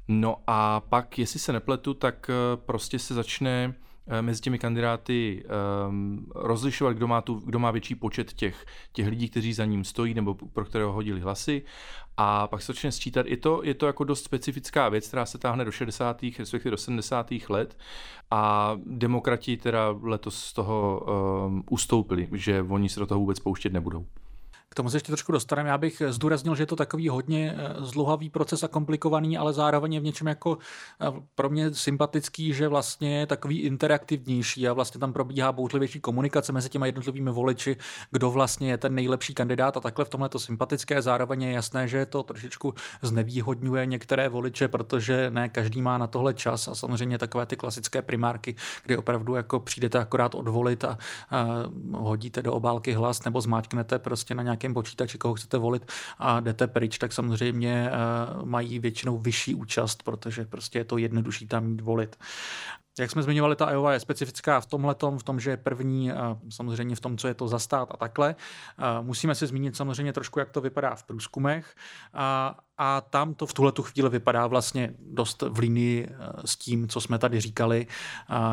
[0.09, 3.75] No a pak, jestli se nepletu, tak uh, prostě se začne
[4.09, 5.45] Eh, mezi těmi kandidáty
[5.89, 9.85] um, rozlišovat, kdo má, tu, kdo má větší počet těch, těch lidí, kteří za ním
[9.85, 11.63] stojí nebo pro kterého hodili hlasy.
[12.17, 13.27] A pak se začne sčítat.
[13.27, 16.23] Je to, je to jako dost specifická věc, která se táhne do 60.
[16.39, 17.31] respektive do 70.
[17.49, 17.79] let.
[18.31, 21.07] A demokrati teda letos z toho
[21.47, 24.07] um, ustoupili, že oni se do toho vůbec pouštět nebudou
[24.77, 25.69] tomu se ještě trošku dostaneme.
[25.69, 29.95] Já bych zdůraznil, že je to takový hodně eh, zlouhavý proces a komplikovaný, ale zároveň
[29.95, 30.59] je v něčem jako
[31.01, 36.53] eh, pro mě sympatický, že vlastně je takový interaktivnější a vlastně tam probíhá bouřlivější komunikace
[36.53, 37.77] mezi těmi jednotlivými voliči,
[38.11, 41.03] kdo vlastně je ten nejlepší kandidát a takhle v tomhle to sympatické.
[41.03, 46.35] Zároveň je jasné, že to trošičku znevýhodňuje některé voliče, protože ne každý má na tohle
[46.35, 50.99] čas a samozřejmě takové ty klasické primárky, kdy opravdu jako přijdete akorát odvolit a,
[51.31, 51.47] a
[51.93, 56.41] hodíte do obálky hlas nebo zmáčknete prostě na nějaké nějakém počítači, koho chcete volit a
[56.41, 57.95] jdete pryč, tak samozřejmě eh,
[58.45, 62.17] mají většinou vyšší účast, protože prostě je to jednodušší tam mít volit.
[62.99, 66.11] Jak jsme zmiňovali, ta Iowa je specifická v tomhle, v tom, že je první,
[66.49, 68.35] samozřejmě v tom, co je to za stát a takhle.
[69.03, 71.75] Musíme si zmínit samozřejmě trošku, jak to vypadá v průzkumech.
[72.15, 76.57] A, a tam to v tuhle tu chvíli vypadá vlastně dost v linii eh, s
[76.57, 77.87] tím, co jsme tady říkali.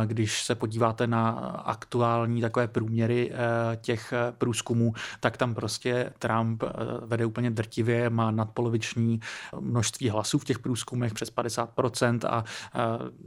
[0.05, 1.29] Když se podíváte na
[1.65, 6.63] aktuální takové průměry eh, těch eh, průzkumů, tak tam prostě Trump
[7.05, 9.19] vede úplně drtivě, má nadpoloviční
[9.59, 12.43] množství hlasů v těch průzkumech přes 50% a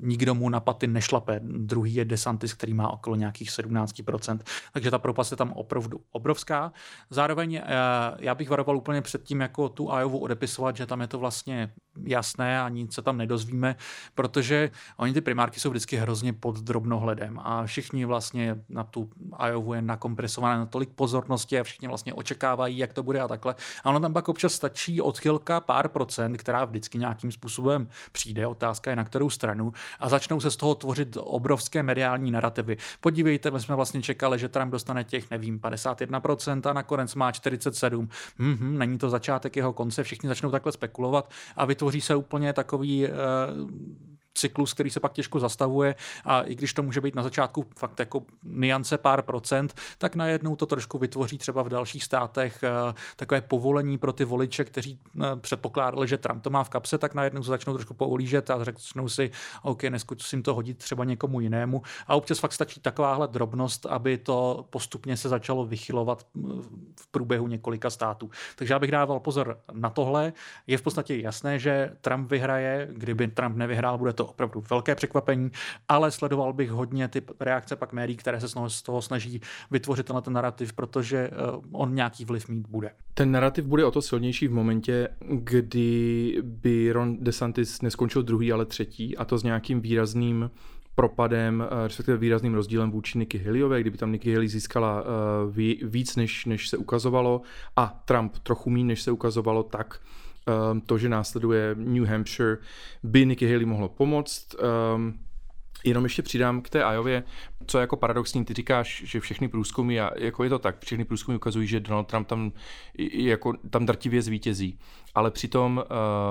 [0.03, 1.41] nikdo mu na paty nešlape.
[1.43, 4.39] Druhý je DeSantis, který má okolo nějakých 17%,
[4.73, 6.73] takže ta propast je tam opravdu obrovská.
[7.11, 7.63] Zároveň
[8.19, 11.73] já bych varoval úplně před tím, jako tu Iowa odepisovat, tam je to vlastně
[12.05, 13.77] jasné a nic se tam nedozvíme,
[14.15, 19.11] protože oni ty primárky jsou vždycky hrozně pod drobnohledem a všichni vlastně na tu
[19.49, 23.55] Iowa je nakompresované na tolik pozornosti a všichni vlastně očekávají, jak to bude a takhle.
[23.85, 28.91] A ono tam pak občas stačí odchylka pár procent, která vždycky nějakým způsobem přijde, otázka
[28.91, 32.77] je na kterou stranu a začnou se z toho tvořit obrovské mediální narrativy.
[33.01, 38.09] Podívejte, my jsme vlastně čekali, že Trump dostane těch, nevím, 51% a nakonec má 47.
[38.39, 43.09] Mhm, není to začátek jeho konce, všichni začnou takhle spekulovat a vytvoří se úplně takový
[43.09, 43.13] uh,
[44.37, 45.95] cyklus, který se pak těžko zastavuje
[46.25, 50.57] a i když to může být na začátku fakt jako niance pár procent, tak najednou
[50.57, 55.37] to trošku vytvoří třeba v dalších státech eh, takové povolení pro ty voliče, kteří eh,
[55.37, 59.09] předpokládali, že Trump to má v kapse, tak najednou se začnou trošku poulížet a řeknou
[59.09, 59.31] si,
[59.63, 61.83] OK, neskusím to hodit třeba někomu jinému.
[62.07, 66.27] A občas fakt stačí takováhle drobnost, aby to postupně se začalo vychylovat
[67.01, 68.31] v průběhu několika států.
[68.57, 70.33] Takže já bych dával pozor na tohle.
[70.67, 72.89] Je v podstatě jasné, že Trump vyhraje.
[72.93, 75.51] Kdyby Trump nevyhrál, bude to opravdu velké překvapení,
[75.89, 80.23] ale sledoval bych hodně ty reakce pak médií, které se z toho snaží vytvořit tenhle
[80.23, 81.33] ten narrativ, protože eh,
[81.73, 82.91] on nějaký vliv mít bude.
[83.15, 88.67] Ten narrativ bude o to silnější v momentě, kdy by Ron DeSantis neskončil druhý, ale
[88.67, 90.51] třetí, a to s nějakým výrazným
[90.95, 96.17] propadem, eh, respektive výrazným rozdílem vůči Nikki Haleyové, kdyby tam Nikki Haley získala eh, víc,
[96.17, 97.43] než, než se ukazovalo
[97.77, 100.01] a Trump trochu méně, než se ukazovalo, tak
[100.47, 102.59] ehm, to, že následuje New Hampshire,
[103.03, 104.55] by Nikki Haley mohlo pomoct.
[104.55, 105.19] Ehm,
[105.85, 107.23] jenom ještě přidám k té Ajově,
[107.67, 111.05] co je jako paradoxní, ty říkáš, že všechny průzkumy, a jako je to tak, všechny
[111.05, 112.53] průzkumy ukazují, že Donald Trump tam,
[113.13, 114.79] jako, tam drtivě zvítězí,
[115.15, 115.85] ale přitom,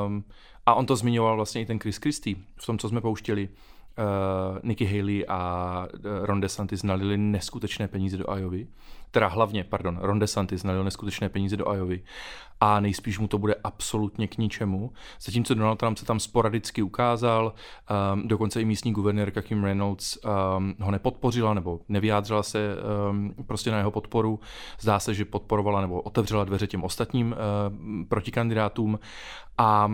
[0.08, 0.24] um,
[0.66, 4.60] a on to zmiňoval vlastně i ten Chris Christie v tom, co jsme pouštěli, uh,
[4.64, 8.68] Nikki Haley a eh, Ron DeSantis nalili neskutečné peníze do Iovy.
[9.16, 12.04] Teda hlavně, pardon, Ron DeSantis nalil neskutečné peníze do Iovy
[12.62, 14.92] a nejspíš mu to bude absolutně k ničemu.
[15.22, 17.54] Zatímco Donald Trump se tam sporadicky ukázal,
[18.14, 22.76] um, dokonce i místní guvernérka Kim Reynolds um, ho nepodpořila nebo nevyjádřila se
[23.10, 24.40] um, prostě na jeho podporu.
[24.80, 29.00] Zdá se, že podporovala nebo otevřela dveře těm ostatním uh, protikandidátům
[29.58, 29.92] a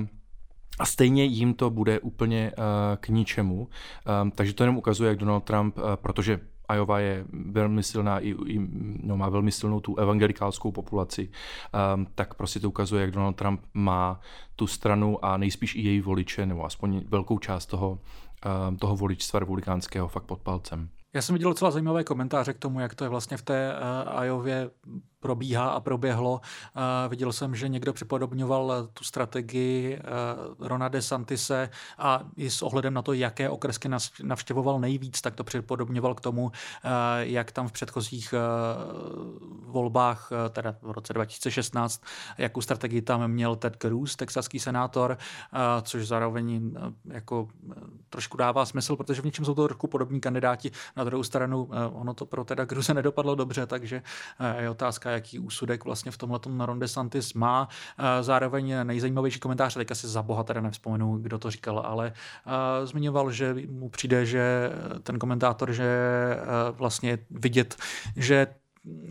[0.79, 2.63] a stejně jim to bude úplně uh,
[2.99, 3.67] k ničemu.
[4.23, 6.39] Um, takže to jenom ukazuje, jak Donald Trump, uh, protože
[6.75, 8.59] Iowa je velmi silná, i, i,
[9.03, 11.29] no, má velmi silnou tu evangelikálskou populaci,
[11.95, 14.19] um, tak prostě to ukazuje, jak Donald Trump má
[14.55, 17.99] tu stranu a nejspíš i její voliče, nebo aspoň velkou část toho,
[18.69, 20.89] um, toho voličstva republikánského fakt pod palcem.
[21.13, 23.73] Já jsem viděl docela zajímavé komentáře k tomu, jak to je vlastně v té
[24.17, 24.69] uh, Iově
[25.21, 26.41] probíhá a proběhlo.
[27.07, 30.01] Viděl jsem, že někdo připodobňoval eh, tu strategii eh,
[30.59, 33.89] Rona DeSantise a i s ohledem na to, jaké okresky
[34.23, 38.33] navštěvoval nejvíc, tak to připodobňoval k tomu, eh, jak tam v předchozích
[39.67, 42.03] volbách, teda v roce 2016,
[42.37, 45.17] jakou strategii tam měl Ted Cruz, texaský senátor,
[45.81, 46.73] což zároveň
[47.05, 47.47] jako
[48.09, 50.71] trošku dává smysl, protože v něčem jsou to trošku podobní kandidáti.
[50.95, 54.01] Na druhou stranu ono to pro Teda Cruze nedopadlo dobře, takže
[54.57, 57.67] je otázka, jaký úsudek vlastně v tomhle Ron DeSantis má.
[58.21, 62.13] Zároveň nejzajímavější komentář, teďka si za boha teda nevzpomenu, kdo to říkal, ale
[62.83, 64.71] zmiňoval, že mu přijde, že
[65.03, 65.87] ten komentátor, že
[66.71, 67.75] vlastně vidět,
[68.15, 68.47] že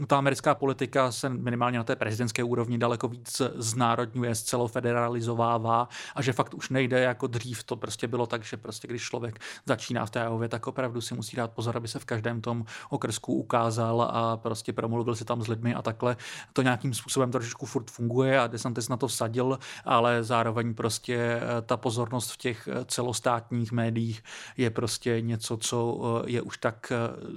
[0.06, 4.32] ta americká politika se minimálně na té prezidentské úrovni daleko víc znárodňuje,
[4.66, 7.64] federalizovává a že fakt už nejde jako dřív.
[7.64, 11.14] To prostě bylo tak, že prostě když člověk začíná v té AOV, tak opravdu si
[11.14, 15.42] musí dát pozor, aby se v každém tom okrsku ukázal a prostě promluvil si tam
[15.42, 16.16] s lidmi a takhle.
[16.52, 21.62] To nějakým způsobem trošičku furt funguje a DeSantis na to vsadil, ale zároveň prostě eh,
[21.62, 24.22] ta pozornost v těch eh, celostátních médiích
[24.56, 26.92] je prostě něco, co eh, je už tak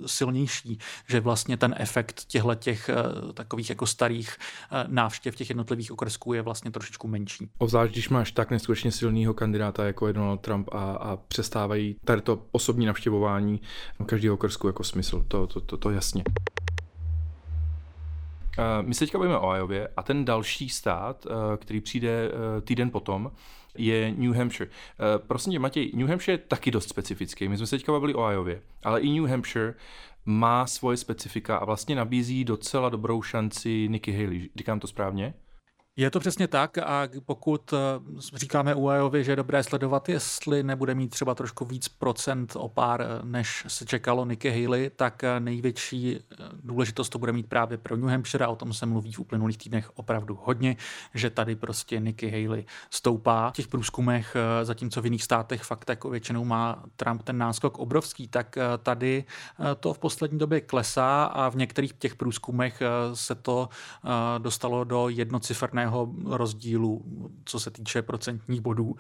[0.06, 4.38] silnější, že vlastně ten efekt těchto těch eh, takových jako starých
[4.72, 7.50] eh, návštěv těch jednotlivých okrsků je vlastně trošičku menší.
[7.58, 12.22] Obzvlášť, když máš tak neskutečně silného kandidáta jako je Donald Trump a, a přestávají tady
[12.22, 13.62] to osobní navštěvování
[14.06, 15.26] každého okrsku jako smysl.
[15.28, 16.24] To, to, to, to jasně.
[18.58, 22.32] Uh, my se teďka bavíme o Iově a ten další stát, který přijde
[22.62, 23.32] týden potom,
[23.78, 24.72] je New Hampshire.
[25.18, 27.48] Prosím tě, Matěj, New Hampshire je taky dost specifický.
[27.48, 29.74] My jsme se teďka bavili o Iově, ale i New Hampshire
[30.26, 34.50] má svoje specifika a vlastně nabízí docela dobrou šanci Nikki Haley.
[34.56, 35.34] Říkám to správně?
[35.96, 37.78] Je to přesně tak a pokud eh,
[38.36, 43.02] říkáme UAOvi, že je dobré sledovat, jestli nebude mít třeba trošku víc procent o pár,
[43.02, 46.20] eh, než se čekalo Nikki Haley, tak eh, největší
[46.64, 49.58] důležitost to bude mít právě pro New Hampshire a o tom se mluví v uplynulých
[49.58, 50.78] týdnech opravdu hodně,
[51.14, 53.50] že tady prostě Nikki Haley stoupá.
[53.50, 58.28] V těch průzkumech, zatímco v jiných státech fakt jako většinou má Trump ten náskok obrovský,
[58.28, 59.24] tak tady
[59.80, 62.82] to v poslední době klesá a v některých těch průzkumech
[63.14, 63.70] se to
[64.38, 67.02] dostalo do jednociferné výrazného rozdílu,
[67.46, 68.96] co se týče procentních bodů,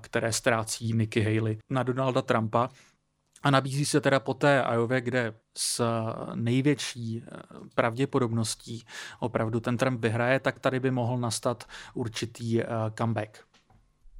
[0.00, 2.68] které ztrácí Nikki Haley na Donalda Trumpa.
[3.42, 5.84] A nabízí se teda po té Iově, kde s
[6.34, 7.40] největší eh,
[7.74, 8.84] pravděpodobností
[9.20, 12.64] opravdu ten Trump vyhraje, tak tady by mohl nastat určitý uh,
[12.98, 13.38] comeback.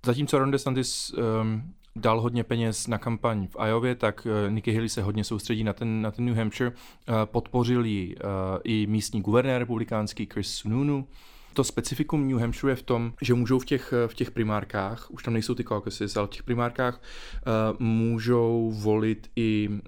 [0.06, 4.88] Zatímco Ron DeSantis um, dal hodně peněz na kampaň v Iově, tak uh, Nikki Haley
[4.88, 6.70] se hodně soustředí na ten, na ten New Hampshire.
[6.70, 6.76] Uh,
[7.24, 8.20] podpořil ji uh,
[8.64, 11.08] i místní guvernér republikánský Chris Sununu,
[11.52, 15.22] To specifikum New Hampshire je v tom, že můžou v těch, v těch primárkách, už
[15.22, 19.78] tam nejsou ty caucuses, ale v těch primárkách uh, můžou volit i uh,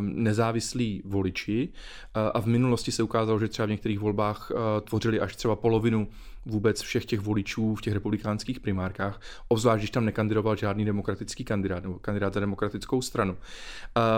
[0.00, 1.68] nezávislí voliči.
[1.68, 5.56] Uh, a v minulosti se ukázalo, že třeba v některých volbách uh, tvořili až třeba
[5.56, 6.08] polovinu
[6.46, 11.82] vůbec všech těch voličů v těch republikánských primárkách, obzvlášť když tam nekandidoval žádný demokratický kandidát
[11.82, 13.36] nebo kandidát za demokratickou stranu.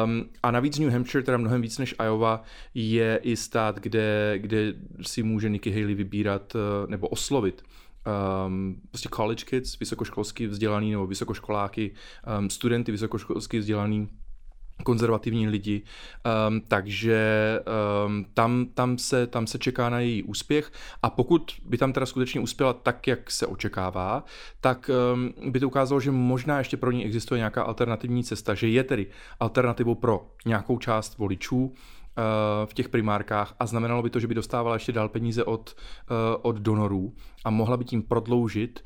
[0.04, 2.42] Um, a navíc New Hampshire, teda mnohem víc než Iowa,
[2.74, 7.62] je i stát, kde, kde si může Nikki Haley vybírat uh, nebo oslovit
[8.46, 11.94] um, prostě college kids, vysokoškolsky vzdělaný nebo vysokoškoláky,
[12.38, 14.08] um, studenty vysokoškolsky vzdělaný
[14.84, 15.82] konzervativní lidi,
[16.48, 17.60] um, takže
[18.06, 20.72] um, tam, tam, se, tam se čeká na její úspěch.
[21.02, 24.24] A pokud by tam teda skutečně uspěla tak, jak se očekává,
[24.60, 28.68] tak um, by to ukázalo, že možná ještě pro ní existuje nějaká alternativní cesta, že
[28.68, 29.06] je tedy
[29.40, 31.72] alternativou pro nějakou část voličů,
[32.64, 33.54] v těch primárkách.
[33.60, 35.76] A znamenalo by to, že by dostávala ještě dál peníze od,
[36.42, 38.84] od donorů a mohla by tím prodloužit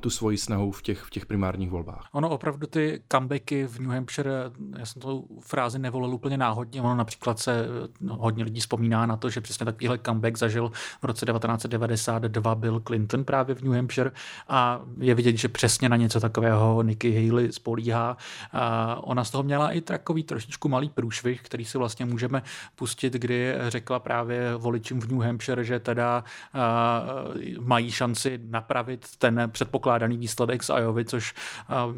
[0.00, 2.08] tu svoji snahu v těch, v těch primárních volbách.
[2.12, 4.32] Ono opravdu ty comebacky v New Hampshire,
[4.78, 7.66] já jsem tu frázi nevolil úplně náhodně, ono například se
[8.00, 10.70] no, hodně lidí vzpomíná na to, že přesně takovýhle comeback zažil
[11.02, 14.10] v roce 1992 Bill Clinton právě v New Hampshire
[14.48, 18.16] a je vidět, že přesně na něco takového Nikki Haley spolíhá.
[18.52, 22.42] A ona z toho měla i takový trošičku malý průšvih, který si vlastně můžeme
[22.74, 29.50] pustit, kdy řekla právě voličům v New Hampshire, že teda uh, mají šanci napravit ten
[29.66, 31.34] předpokládaný výsledek z Iowa, což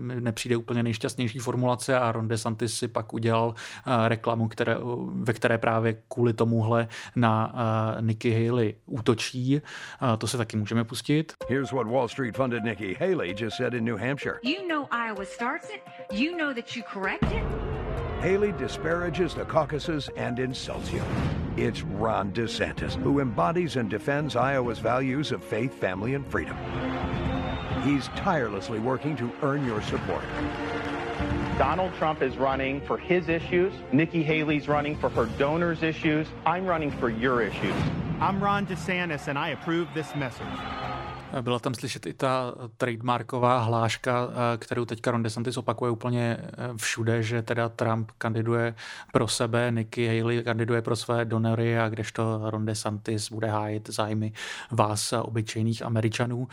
[0.00, 3.54] nepřijde úplně nejšťastnější formulace a Ron DeSantis si pak udělal
[4.08, 4.76] reklamu, které,
[5.12, 7.54] ve které právě kvůli tomuhle na
[8.00, 9.60] Nikki Haley útočí.
[10.18, 11.32] To se taky můžeme pustit.
[11.48, 14.38] Here's what Wall Street funded Nikki Haley just said in New Hampshire.
[14.42, 15.82] You know Iowa starts it.
[16.12, 17.42] You know that you correct it.
[18.20, 21.02] Haley disparages the caucuses and insults you.
[21.56, 26.56] It's Ron DeSantis, who embodies and defends Iowa's values of faith, family, and freedom.
[27.82, 30.24] He's tirelessly working to earn your support.
[31.58, 33.72] Donald Trump is running for his issues.
[33.92, 36.26] Nikki Haley's running for her donors' issues.
[36.46, 37.74] I'm running for your issues.
[38.20, 40.46] I'm Ron DeSantis, and I approve this message.
[41.40, 46.54] Byla tam slyšet i ta trademarková hláška, eh, kterou teď Ron DeSantis opakuje úplně eh,
[46.76, 48.74] všude, že teda Trump kandiduje
[49.12, 54.32] pro sebe, Nikki Haley kandiduje pro své donory a kdežto Ron DeSantis bude hájit zájmy
[54.70, 56.48] vás, eh, obyčejných Američanů.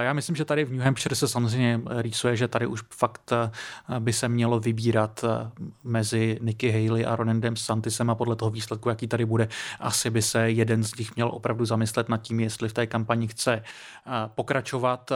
[0.00, 3.30] Já myslím, že tady v New Hampshire se samozřejmě rýsuje, že tady už fakt
[3.98, 5.24] by se mělo vybírat
[5.84, 9.48] mezi Nikki Haley a Ronem DeSantisem a podle toho výsledku, jaký tady bude,
[9.80, 13.28] asi by se jeden z nich měl opravdu zamyslet nad tím, jestli v té kampani
[13.28, 13.62] chce
[14.26, 15.12] pokračovat.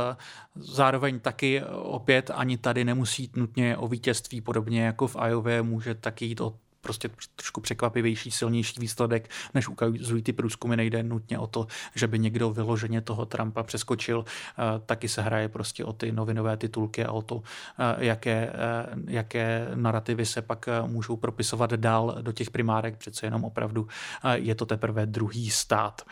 [0.55, 5.95] Zároveň taky opět ani tady nemusí jít nutně o vítězství, podobně jako v Iowa může
[5.95, 10.77] taky jít o prostě trošku překvapivější, silnější výsledek, než ukazují ty průzkumy.
[10.77, 14.25] Nejde nutně o to, že by někdo vyloženě toho Trumpa přeskočil.
[14.87, 17.43] Taky se hraje prostě o ty novinové titulky a o to,
[17.99, 18.53] jaké,
[19.07, 22.97] jaké narrativy se pak můžou propisovat dál do těch primárek.
[22.97, 23.89] Přece jenom opravdu
[24.35, 26.03] je to teprve druhý stát.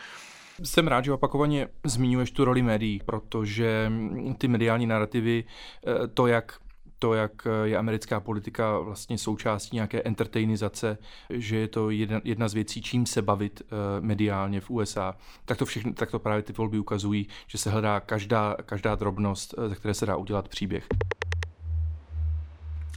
[0.63, 3.91] Jsem rád, že opakovaně zmiňuješ tu roli médií, protože
[4.37, 5.43] ty mediální narrativy,
[5.87, 6.59] eh, to, jak
[6.99, 10.97] to, jak je americká politika vlastně součástí nějaké entertainizace,
[11.29, 15.15] že je to jedna, jedna z věcí, čím se bavit uh, mediálně v USA,
[15.45, 19.55] tak to, všechno, tak to právě ty volby ukazují, že se hledá každá, každá drobnost,
[19.67, 20.87] ze které se dá udělat příběh.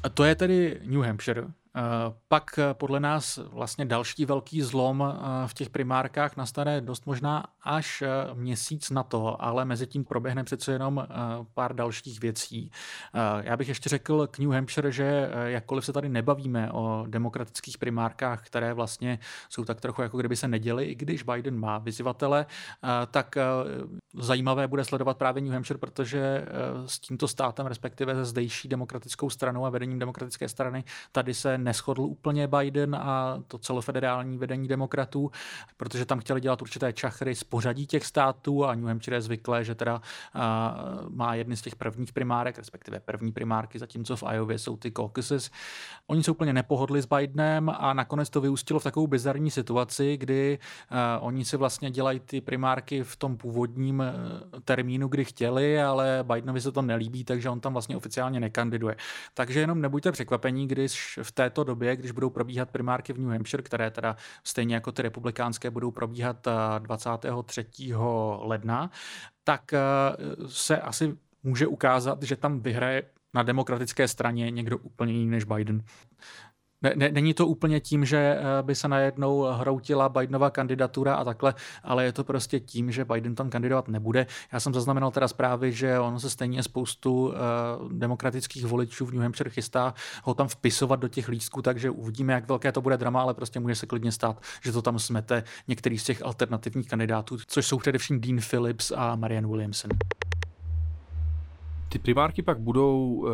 [0.02, 1.44] A to je tedy New Hampshire.
[1.76, 7.06] Eh, pak eh, podle nás vlastně další velký zlom eh, v těch primárkách nastane dost
[7.06, 8.02] možná až
[8.34, 11.06] měsíc na to, ale mezi tím proběhne přece jenom
[11.54, 12.70] pár dalších věcí.
[13.40, 18.46] Já bych ještě řekl k New Hampshire, že jakkoliv se tady nebavíme o demokratických primárkách,
[18.46, 22.46] které vlastně jsou tak trochu jako kdyby se neděly, i když Biden má vyzývatele,
[23.10, 23.34] tak
[24.14, 26.46] zajímavé bude sledovat právě New Hampshire, protože
[26.86, 32.00] s tímto státem, respektive se zdejší demokratickou stranou a vedením demokratické strany, tady se neschodl
[32.00, 35.30] úplně Biden a to celofederální vedení demokratů,
[35.76, 39.64] protože tam chtěli dělat určité čachry z pořadí těch států a New Hampshire je zvyklé,
[39.64, 40.00] že teda
[41.08, 45.50] má jedny z těch prvních primárek, respektive první primárky, zatímco v Iowa jsou ty caucuses.
[46.06, 50.58] Oni se úplně nepohodli s Bidenem a nakonec to vyústilo v takovou bizarní situaci, kdy
[51.20, 54.14] oni si vlastně dělají ty primárky v tom původním e,
[54.64, 58.96] termínu, kdy chtěli, ale Bidenovi se to nelíbí, takže on tam vlastně oficiálně nekandiduje.
[59.34, 63.62] Takže jenom nebuďte překvapení, když v této době, když budou probíhat primárky v New Hampshire,
[63.62, 66.46] které teda stejně jako ty republikánské budou probíhat
[66.78, 67.66] 23.
[67.92, 67.96] Eh,
[68.38, 68.90] ledna,
[69.44, 69.78] tak eh,
[70.46, 73.02] se asi může ukázat, že tam vyhraje
[73.34, 75.82] na demokratické straně někdo úplně jiný než Biden.
[76.82, 81.24] Ne, ne, není to úplně tím, že eh, by se najednou hroutila Bidenova kandidatura a
[81.24, 84.26] takhle, ale je to prostě tím, že Biden tam kandidovat nebude.
[84.52, 87.32] Já jsem zaznamenal teda zprávy, že on se stejně spoustu uh,
[87.92, 89.94] demokratických voličů v New Hampshire chystá
[90.24, 93.60] ho tam vpisovat do těch lístků, takže uvidíme, jak velké to bude drama, ale prostě
[93.60, 97.78] může se klidně stát, že to tam smete některý z těch alternativních kandidátů, což jsou
[97.78, 99.90] především Dean Phillips a Marianne Williamson.
[101.88, 103.28] Ty primárky pak budou uh,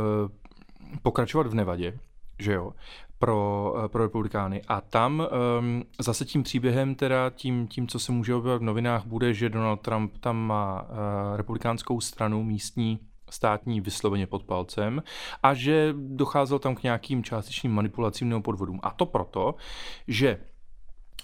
[1.02, 1.98] pokračovat v Nevadě,
[2.38, 2.72] že jo,
[3.18, 4.62] pro, uh, pro republikány.
[4.68, 5.28] A tam
[5.58, 9.48] um, zase tím příběhem, teda tím, tím, co se může objevit v novinách, bude, že
[9.48, 10.88] Donald Trump tam má uh,
[11.36, 15.02] republikánskou stranu místní státní vysloveně pod palcem
[15.42, 18.80] a že docházelo tam k nějakým částečným manipulacím nebo podvodům.
[18.82, 19.54] A to proto,
[20.08, 20.38] že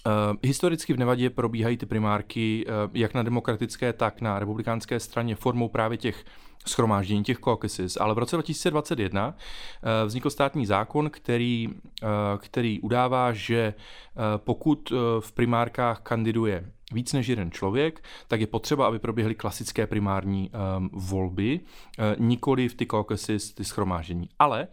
[0.05, 5.69] Uh, historicky v Nevadě probíhají ty primárky jak na demokratické, tak na republikánské straně formou
[5.69, 6.25] právě těch
[6.67, 9.33] schromáždění těch caucuses, ale v roce 2021 uh,
[10.05, 11.69] vznikl státní zákon, který,
[12.37, 13.73] který udává, že
[14.37, 20.51] pokud v primárkách kandiduje víc než jeden člověk, tak je potřeba, aby proběhly klasické primární
[20.77, 21.59] um, volby,
[22.17, 24.29] nikoli v ty caucuses, ty schromáždění.
[24.39, 24.67] Ale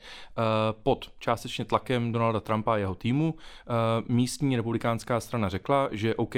[0.83, 3.35] pod částečně tlakem Donalda Trumpa a jeho týmu
[4.09, 6.35] místní republikánská strana řekla, že OK,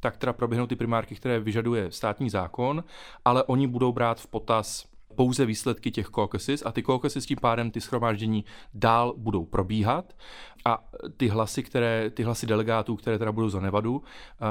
[0.00, 2.84] tak teda proběhnou ty primárky, které vyžaduje státní zákon,
[3.24, 7.70] ale oni budou brát v potaz pouze výsledky těch caucuses a ty caucuses tím pádem
[7.70, 8.44] ty schromáždění
[8.74, 10.16] dál budou probíhat
[10.64, 10.84] a
[11.16, 14.02] ty hlasy, které, ty hlasy delegátů, které teda budou za Nevadu,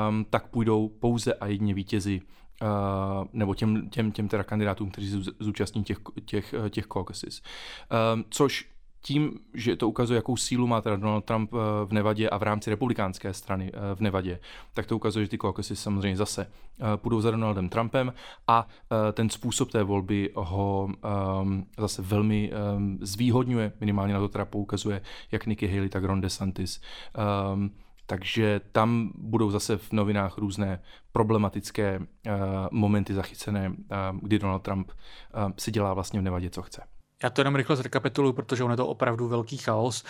[0.10, 2.22] um, tak půjdou pouze a jedině vítězi
[2.62, 7.42] Uh, nebo těm, těm, těm teda kandidátům, kteří zúčastní těch, těch, těch caucuses.
[8.14, 8.70] Um, což
[9.02, 12.44] tím, že to ukazuje, jakou sílu má teda Donald Trump eh, v Nevadě a v
[12.44, 14.40] rámci republikánské strany eh, v Nevadě,
[14.74, 18.14] tak to ukazuje, že ty caucusy samozřejmě zase eh, půjdou za Donaldem Trumpem
[18.48, 18.68] a
[19.14, 20.90] ten způsob té volby ho
[21.42, 26.22] um, zase velmi um, zvýhodňuje, minimálně na to teda poukazuje jak Nikki Haley, tak Ron
[26.22, 26.82] DeSantis.
[27.54, 27.72] Um,
[28.06, 30.82] takže tam budou zase v novinách různé
[31.12, 32.00] problematické
[32.72, 33.74] momenty zachycené,
[34.22, 34.92] kdy Donald Trump
[35.58, 36.82] si dělá vlastně v Nevadě, co chce.
[37.24, 40.04] Já to jenom rychle zrekapituluji, protože on je to opravdu velký chaos.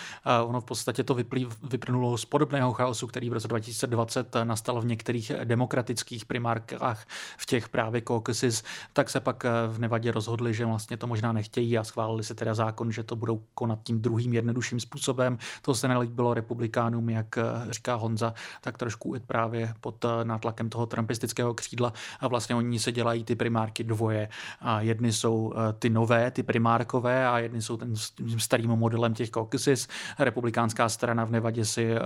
[0.44, 4.86] Ono v podstatě to vyplý, vyplnulo z podobného chaosu, který v roce 2020 nastal v
[4.86, 7.06] některých demokratických primárkách
[7.36, 11.78] v těch právě caucuses, tak se pak v Nevadě rozhodli, že vlastně to možná nechtějí
[11.78, 15.38] a schválili se teda zákon, že to budou konat tím druhým jednodušším způsobem.
[15.62, 17.38] To se nelíbilo republikánům, jak
[17.70, 22.92] říká Honza, tak trošku i právě pod nátlakem toho trumpistického křídla a vlastně oni se
[22.92, 24.28] dělají ty primárky dvoje.
[24.60, 27.94] A jedny jsou ty nové, ty primárkové, republikové a jedni jsou ten
[28.38, 29.88] starým modelem těch caucuses.
[30.18, 32.00] Republikánská strana v Nevadě si eh,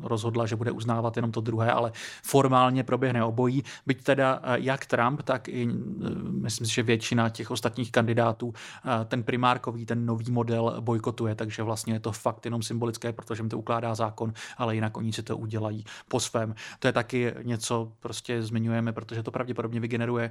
[0.00, 1.92] rozhodla, že bude uznávat jenom to druhé, ale
[2.22, 3.64] formálně proběhne obojí.
[3.86, 6.08] Byť teda eh, jak Trump, tak i eh,
[6.40, 8.52] myslím si, že většina těch ostatních kandidátů
[9.04, 13.48] ten primárkový, ten nový model bojkotuje, takže vlastně je to fakt jenom symbolické, protože jim
[13.48, 16.54] to ukládá zákon, ale jinak oni si to udělají po svém.
[16.78, 20.30] To je taky něco, prostě zmiňujeme, protože to pravděpodobně vygeneruje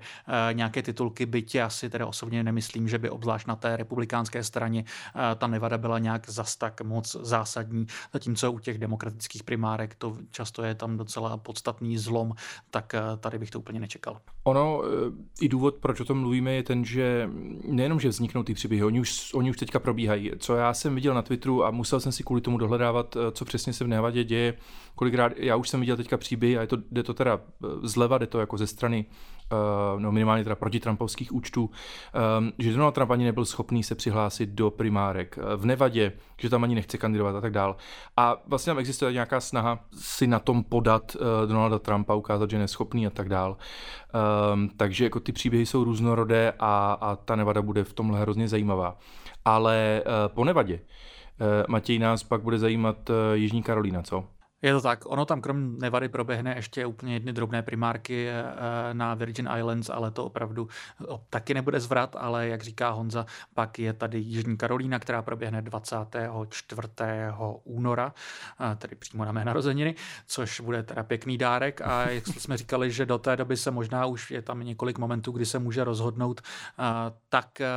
[0.53, 4.43] nějaké titulky, byť já si teda osobně nemyslím, že by obzvlášť na té republikánské republikánské
[4.43, 4.83] straně
[5.15, 10.17] eh, ta Nevada byla nějak zas tak moc zásadní, zatímco u těch demokratických primárek to
[10.31, 12.33] často je tam docela podstatný zlom,
[12.71, 14.19] tak eh, tady bych to úplně nečekal.
[14.43, 14.87] Ono, eh,
[15.41, 17.29] i důvod, proč o tom mluvíme, je ten, že
[17.67, 20.31] nejenom, že vzniknou ty příběhy, oni už, oni už teďka probíhají.
[20.39, 23.73] Co já jsem viděl na Twitteru a musel jsem si kvůli tomu dohledávat, co přesně
[23.73, 24.53] se v Nevadě děje,
[24.95, 27.39] kolikrát, já už jsem viděl teďka příběhy a je to, jde to teda
[27.83, 29.05] zleva, jde to jako ze strany
[29.51, 31.69] Eh, no minimálně teda proti Trumpovských účtů,
[32.13, 36.49] eh, že Donald Trump ani nebyl schopný se přihlásit do primárek eh, v Nevadě, že
[36.49, 37.75] tam ani nechce kandidovat a tak dál.
[38.17, 42.59] A vlastně tam existuje nějaká snaha si na tom podat Donalda Trumpa, ukázat, že je
[42.59, 43.57] neschopný a tak dál.
[44.77, 48.97] Takže jako ty příběhy jsou různorodé a, a ta Nevada bude v tomhle hrozně zajímavá.
[49.45, 50.79] Ale po Nevadě
[51.67, 54.25] Matěj nás pak bude zajímat Jižní Karolína, co?
[54.61, 55.05] Je to tak.
[55.05, 58.43] Ono tam krom Nevady proběhne ještě úplně jedny drobné primárky eh,
[58.93, 60.67] na Virgin Islands, ale to opravdu
[61.29, 66.87] taky nebude zvrat, ale jak říká Honza, pak je tady Jižní Karolína, která proběhne 24.
[67.63, 68.13] února,
[68.77, 69.95] tedy přímo na mé narozeniny,
[70.27, 74.05] což bude teda pěkný dárek a jak jsme říkali, že do té doby se možná
[74.05, 76.41] už je tam několik momentů, kdy se může rozhodnout,
[77.29, 77.67] tak eh,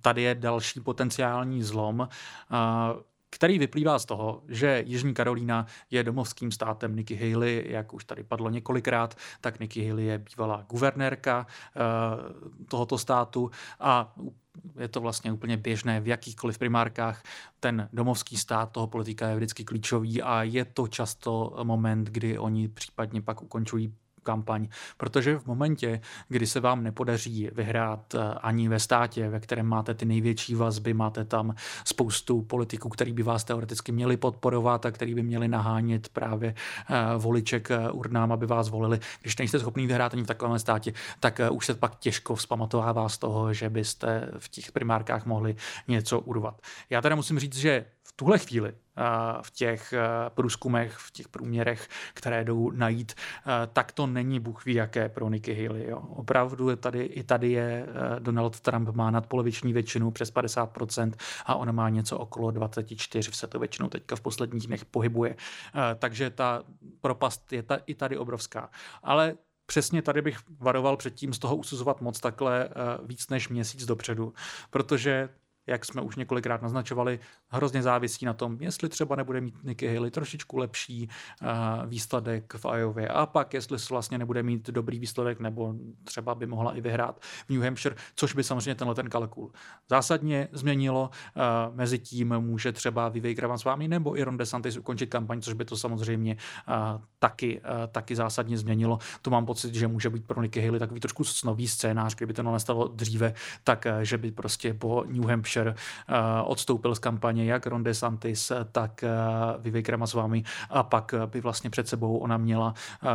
[0.00, 2.08] tady je další potenciální zlom
[3.32, 8.22] který vyplývá z toho, že Jižní Karolína je domovským státem Nikki Haley, jak už tady
[8.22, 14.14] padlo několikrát, tak Nikki Haley je bývalá guvernérka uh, tohoto státu a
[14.78, 17.22] je to vlastně úplně běžné v jakýchkoliv primárkách.
[17.60, 22.68] Ten domovský stát toho politika je vždycky klíčový a je to často moment, kdy oni
[22.68, 29.28] případně pak ukončují kampaň, protože v momentě, kdy se vám nepodaří vyhrát ani ve státě,
[29.28, 31.54] ve kterém máte ty největší vazby, máte tam
[31.84, 36.54] spoustu politiků, který by vás teoreticky měli podporovat a který by měli nahánět právě
[37.18, 39.00] voliček urnám, aby vás volili.
[39.20, 43.18] Když nejste schopný vyhrát ani v takovém státě, tak už se pak těžko vzpamatovává z
[43.18, 45.56] toho, že byste v těch primárkách mohli
[45.88, 46.60] něco urvat.
[46.90, 47.84] Já teda musím říct, že
[48.16, 48.74] tuhle chvíli
[49.42, 49.94] v těch
[50.28, 53.12] průzkumech, v těch průměrech, které jdou najít,
[53.72, 55.86] tak to není Bůh ví jaké pro Nikki Haley.
[55.88, 55.98] Jo.
[55.98, 57.86] Opravdu je tady, i tady je
[58.18, 61.12] Donald Trump má nadpoloviční většinu přes 50%
[61.46, 65.36] a ona má něco okolo 24 se to většinou teďka v posledních dnech pohybuje.
[65.98, 66.62] Takže ta
[67.00, 68.70] propast je ta, i tady obrovská.
[69.02, 69.34] Ale
[69.66, 72.68] přesně tady bych varoval před tím z toho usuzovat moc takhle
[73.04, 74.34] víc než měsíc dopředu,
[74.70, 75.28] protože
[75.66, 80.10] jak jsme už několikrát naznačovali, hrozně závisí na tom, jestli třeba nebude mít Nikki Haley
[80.10, 81.08] trošičku lepší
[81.42, 81.48] uh,
[81.86, 86.72] výsledek v Iowa a pak, jestli vlastně nebude mít dobrý výsledek nebo třeba by mohla
[86.72, 89.52] i vyhrát v New Hampshire, což by samozřejmě tenhle ten kalkul
[89.90, 91.10] zásadně změnilo.
[91.36, 95.54] Uh, mezi tím může třeba Vivek s vámi nebo i Ron DeSantis ukončit kampaň, což
[95.54, 96.36] by to samozřejmě
[96.68, 97.60] uh, taky,
[97.92, 98.98] taky zásadně změnilo.
[99.22, 102.42] To mám pocit, že může být pro Nikki Haley takový trošku snový scénář, kdyby to
[102.42, 103.34] nastalo dříve,
[103.64, 105.74] tak že by prostě po New Hampshire Hampshire
[106.08, 109.08] eh, odstoupil z kampaně jak Ron DeSantis, tak eh,
[109.58, 113.08] Vivek Ramaswamy a pak by vlastně před sebou ona měla eh,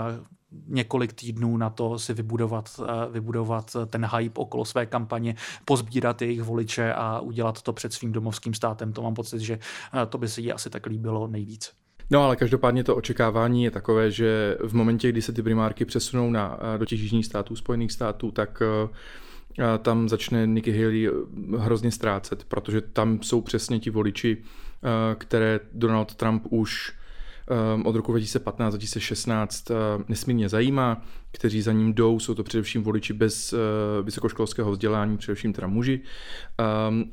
[0.68, 2.80] několik týdnů na to si vybudovat,
[3.12, 5.36] vybudovat ten hype okolo své kampaně,
[5.66, 8.94] pozbírat jejich voliče a udělat to před svým domovským státem.
[8.94, 9.60] To mám pocit, že
[10.10, 11.72] to by se jí asi tak líbilo nejvíc.
[12.10, 16.32] No ale každopádně to očekávání je takové, že v momentě, kdy se ty primárky přesunou
[16.32, 18.90] na, do těch jižních států, Spojených států, tak uh,
[19.82, 21.12] tam začne Nikki Haley eh,
[21.58, 26.92] hrozně ztrácet, protože tam jsou přesně ti voliči, eh, které Donald Trump už
[27.52, 29.74] eh, od roku 2015-2016
[30.08, 31.02] nesmírně zajímá,
[31.32, 33.54] kteří za ním jdou, jsou to především voliči bez
[34.04, 36.02] vysokoškolského vzdělání, především teda muži,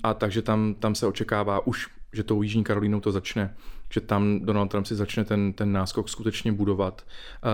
[0.02, 3.54] a takže tam, tam se očekává už, že tou Jižní Karolínou to začne
[3.94, 7.06] že tam Donald Trump si začne ten, ten náskok skutečně budovat.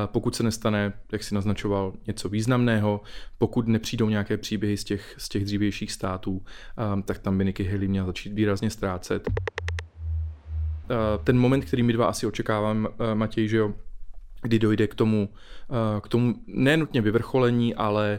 [0.06, 3.00] Pokud se nestane, jak si naznačoval, něco významného,
[3.38, 6.42] pokud nepřijdou nějaké příběhy z těch, z těch dřívějších států,
[7.04, 9.30] tak tam by Nikki Haley měla začít výrazně ztrácet.
[11.24, 13.74] Ten moment, který my dva asi očekávám, Matěj, že jo,
[14.42, 15.28] kdy dojde k tomu,
[16.00, 18.18] k tomu nenutně vyvrcholení, ale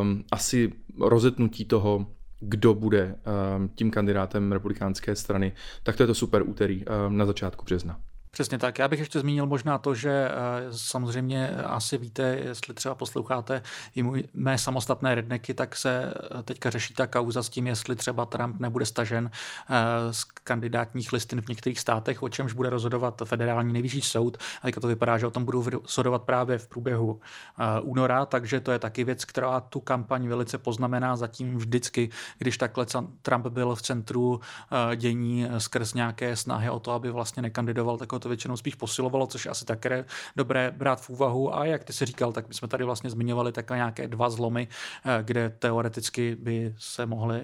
[0.00, 2.06] um, asi rozetnutí toho,
[2.40, 3.14] kdo bude
[3.56, 8.00] um, tím kandidátem republikánské strany, tak to je to super úterý um, na začátku března.
[8.32, 8.78] Přesně tak.
[8.78, 10.32] Já bych ještě zmínil možná to, že eh,
[10.70, 13.62] samozřejmě asi víte, jestli třeba posloucháte
[13.94, 17.96] i můj, mé samostatné redneky, tak se eh, teďka řeší ta kauza s tím, jestli
[17.96, 19.30] třeba Trump nebude stažen
[19.70, 24.36] eh, z kandidátních listin v některých státech, o čemž bude rozhodovat federální nejvyšší soud.
[24.62, 27.20] A teďka to vypadá, že o tom budou rozhodovat právě v průběhu
[27.82, 32.86] února, takže to je taky věc, která tu kampaň velice poznamená zatím vždycky, když takhle
[33.22, 34.40] Trump byl v centru
[34.96, 39.46] dění skrz nějaké snahy o to, aby vlastně nekandidoval, tak to většinou spíš posilovalo, což
[39.46, 40.04] asi také
[40.36, 41.56] dobré brát v úvahu.
[41.56, 44.68] A jak ty si říkal, tak my jsme tady vlastně zmiňovali takové nějaké dva zlomy,
[45.04, 47.42] eh, kde teoreticky by se mohly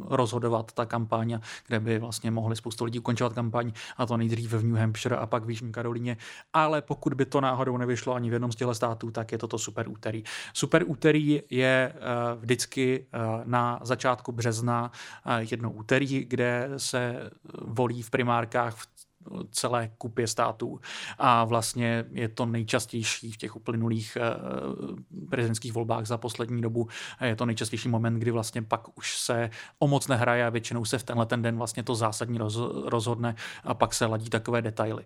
[0.00, 4.64] rozhodovat ta kampaň, kde by vlastně mohli spoustu lidí ukončovat kampaň, a to nejdřív v
[4.64, 6.16] New Hampshire a pak v Jižní Karolíně.
[6.52, 9.48] Ale pokud by to náhodou nevyšlo ani v jednom z těchto států, tak je to
[9.48, 10.24] to super úterý.
[10.52, 11.98] Super úterý je eh,
[12.36, 14.90] vždycky eh, na začátku března
[15.38, 17.30] jedno úterý, kde se
[17.62, 19.07] volí v primárkách v
[19.50, 20.80] celé kupě států.
[21.18, 26.88] A vlastně je to nejčastější v těch uplynulých eh, prezidentských volbách za poslední dobu.
[27.24, 30.98] Je to nejčastější moment, kdy vlastně pak už se o moc nehraje a většinou se
[30.98, 32.38] v tenhle ten den vlastně to zásadní
[32.84, 35.04] rozhodne a pak se ladí takové detaily.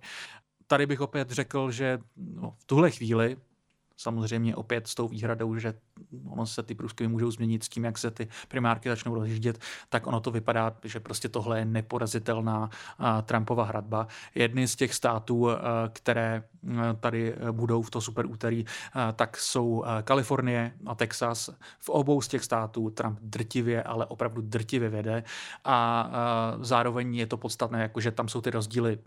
[0.66, 3.36] Tady bych opět řekl, že no, v tuhle chvíli
[4.02, 5.74] samozřejmě opět s tou výhradou, že
[6.28, 10.06] ono se ty průzkumy můžou změnit s tím, jak se ty primárky začnou rozjíždět, tak
[10.06, 12.70] ono to vypadá, že prostě tohle je neporazitelná
[13.22, 14.06] Trumpova hradba.
[14.34, 15.48] Jedny z těch států,
[15.92, 16.44] které
[17.00, 18.64] tady budou v to super úterý,
[19.16, 21.50] tak jsou Kalifornie a Texas.
[21.78, 25.24] V obou z těch států Trump drtivě, ale opravdu drtivě vede
[25.64, 26.10] a
[26.60, 28.98] zároveň je to podstatné, jakože tam jsou ty rozdíly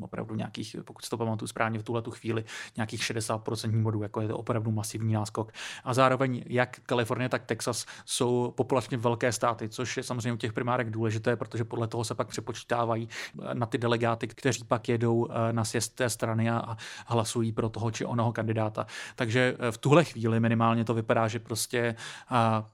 [0.00, 2.44] opravdu nějakých, pokud si to pamatuju správně v tuhle tu chvíli,
[2.76, 5.52] nějakých 60% bodů, jako je to opravdu masivní náskok.
[5.84, 10.52] A zároveň jak Kalifornie, tak Texas jsou populačně velké státy, což je samozřejmě u těch
[10.52, 15.28] primárek důležité, protože podle toho se pak přepočítávají eh, na ty delegáty, kteří pak jedou
[15.30, 16.76] eh, na sjezd té strany a
[17.06, 18.86] hlasují pro toho či onoho kandidáta.
[19.16, 21.94] Takže eh, v tuhle chvíli minimálně to vypadá, že prostě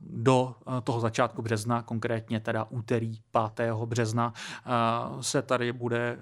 [0.01, 0.55] do
[0.85, 3.19] toho začátku března, konkrétně teda úterý
[3.55, 3.73] 5.
[3.85, 4.33] března,
[5.21, 6.19] se tady bude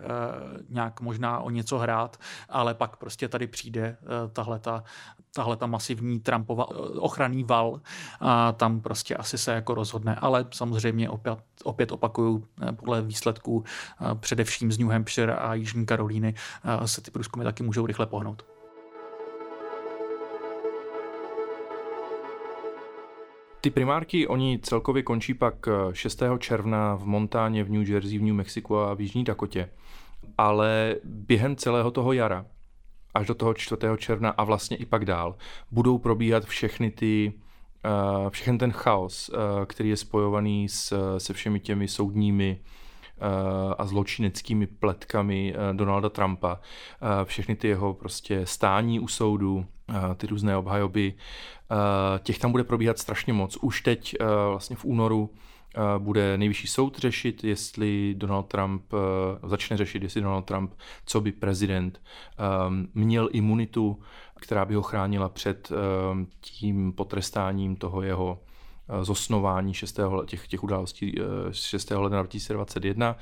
[0.68, 2.16] nějak možná o něco hrát,
[2.48, 3.96] ale pak prostě tady přijde
[4.32, 4.84] tahle ta
[5.34, 7.80] tahle ta masivní Trumpova eh, ochranný val
[8.20, 13.64] a tam prostě asi se jako rozhodne, ale samozřejmě opět, opět opakuju eh, podle výsledků
[13.64, 16.34] eh, především z New Hampshire a Jižní Karolíny
[16.84, 18.44] se ty průzkumy taky můžou rychle pohnout.
[23.60, 25.54] Ty primárky, oni celkově končí pak
[25.92, 26.22] 6.
[26.38, 29.70] června v Montáně, v New Jersey, v New Mexico a v Jižní Dakotě.
[30.38, 32.46] Ale během celého toho jara
[33.14, 33.82] až do toho 4.
[33.96, 35.36] června a vlastně i pak dál
[35.70, 37.32] budou probíhat všechny ty
[38.24, 39.36] uh, všechny ten chaos, uh,
[39.66, 46.60] který je spojovaný s, se všemi těmi soudními uh, a zločineckými pletkami Donalda Trumpa.
[47.24, 49.66] Všechny ty jeho prostě stání u soudu,
[50.16, 51.14] ty různé obhajoby,
[52.22, 53.56] těch tam bude probíhat strašně moc.
[53.56, 54.16] Už teď
[54.50, 55.30] vlastně v únoru
[55.98, 60.72] bude nejvyšší soud řešit, jestli Donald Trump, eh, začne řešit, jestli Donald Trump,
[61.06, 62.02] co by prezident,
[62.38, 64.00] ehm, měl imunitu,
[64.40, 65.72] která by ho chránila před
[66.40, 68.38] tím potrestáním toho jeho
[68.88, 70.26] Eh, zosnování 6.
[70.26, 71.14] těch, těch událostí
[71.50, 71.92] 6.
[71.92, 73.16] Eh, ledna 2021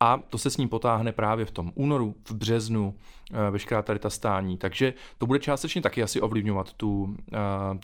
[0.00, 3.17] a to se s ním potáhne právě v tom únoru, v březnu, eh,
[3.50, 4.58] veškerá tady ta stání.
[4.58, 7.16] Takže to bude částečně taky asi ovlivňovat tu,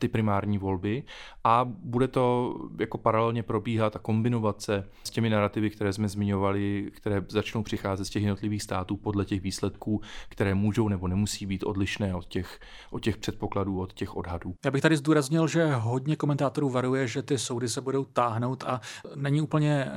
[0.01, 1.03] ty primární volby
[1.45, 6.91] a bude to jako paralelně probíhat a kombinovat se s těmi narrativy, které jsme zmiňovali,
[6.95, 11.65] které začnou přicházet z těch jednotlivých států podle těch výsledků, které můžou nebo nemusí být
[11.65, 14.55] odlišné od těch, od těch předpokladů, od těch odhadů.
[14.65, 18.81] Já bych tady zdůraznil, že hodně komentátorů varuje, že ty soudy se budou táhnout a
[19.15, 19.91] není úplně eh,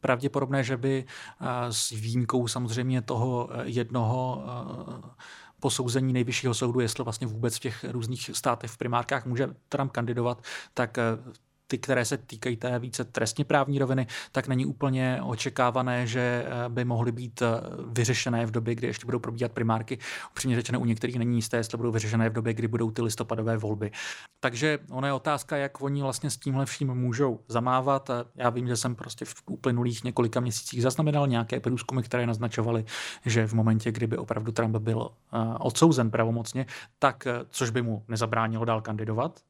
[0.00, 4.44] pravděpodobné, že by eh, s výjimkou samozřejmě toho eh, jednoho
[5.60, 10.42] posouzení nejvyššího soudu, jestli vlastně vůbec v těch různých státech v primárkách může Trump kandidovat,
[10.74, 10.98] tak
[11.70, 16.68] ty, které se týkají té více trestně právní roviny, tak není úplně očekávané, že eh,
[16.68, 17.46] by mohly být eh,
[17.86, 19.98] vyřešené v době, kdy ještě budou probíhat primárky.
[20.30, 23.56] Upřímně řečeno, u některých není jisté, jestli budou vyřešené v době, kdy budou ty listopadové
[23.56, 23.90] volby.
[24.40, 28.10] Takže ona je otázka, jak oni vlastně s tímhle vším můžou zamávat.
[28.34, 32.84] Já vím, že jsem prostě v uplynulých několika měsících zaznamenal nějaké průzkumy, které naznačovaly,
[33.26, 36.66] že v momentě, kdyby opravdu Trump byl eh, odsouzen pravomocně,
[36.98, 39.40] tak což by mu nezabránilo dál kandidovat.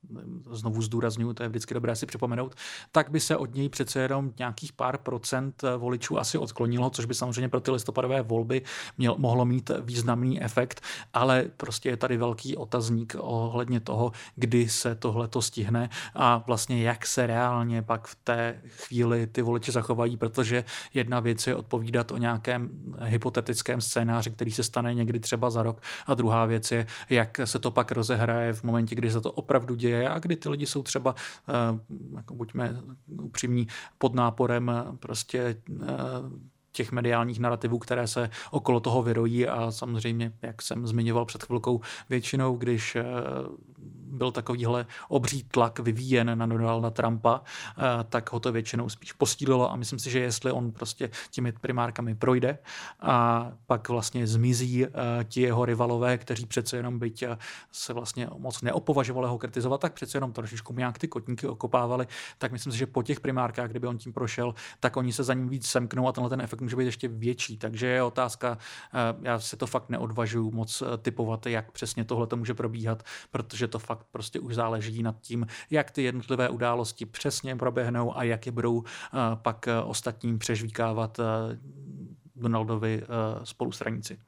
[0.51, 2.55] Znovu zdůraznuju, to je vždycky dobré si připomenout,
[2.93, 7.05] tak by se od něj přece jenom nějakých pár procent eh, voličů asi odklonilo, což
[7.05, 8.63] by samozřejmě pro ty listopadové volby
[8.99, 10.81] měl, mohlo mít významný efekt,
[11.13, 16.83] ale prostě je tady velký otazník ohledně toho, kdy se tohle to stihne a vlastně
[16.83, 22.13] jak se reálně pak v té chvíli ty voliči zachovají, protože jedna věc je odpovídat
[22.13, 26.87] o nějakém hypotetickém scénáři, který se stane někdy třeba za rok a druhá věc je,
[27.11, 30.49] jak se to pak rozehraje v momentě, kdy se to opravdu děje a kdy ty
[30.49, 33.67] lidi jsou třeba uh, jako buďme upřímní,
[33.99, 35.87] pod náporem prostě eh,
[36.73, 39.49] těch mediálních narrativů, které se okolo toho vyrojí.
[39.49, 43.05] A samozřejmě, jak jsem zmiňoval před chvilkou, většinou, když eh,
[44.21, 49.73] byl takovýhle obří tlak vyvíjen na Donalda Trumpa, eh, tak ho to většinou spíš postílilo
[49.73, 52.59] a myslím si, že jestli on prostě těmi primárkami projde
[53.01, 54.91] a pak vlastně zmizí eh,
[55.25, 57.39] ti jeho rivalové, kteří přece jenom byť eh,
[57.73, 62.07] se vlastně moc neopovažovali ho kritizovat, tak přece jenom trošičku nějak ty kotníky okopávali,
[62.39, 65.35] tak myslím si, že po těch primárkách, kdyby on tím prošel, tak oni se za
[65.35, 67.57] ním víc semknou a tenhle ten efekt může být ještě větší.
[67.57, 68.59] Takže je otázka,
[69.23, 73.79] já se to fakt neodvažuji moc typovat, jak přesně tohle to může probíhat, protože to
[73.79, 78.53] fakt prostě už záleží nad tím, jak ty jednotlivé události přesně proběhnou a jak je
[78.53, 81.59] budou eh, pak eh, ostatním přežvíkávat eh,
[82.37, 83.03] Donaldovi
[83.45, 84.19] spolustranici.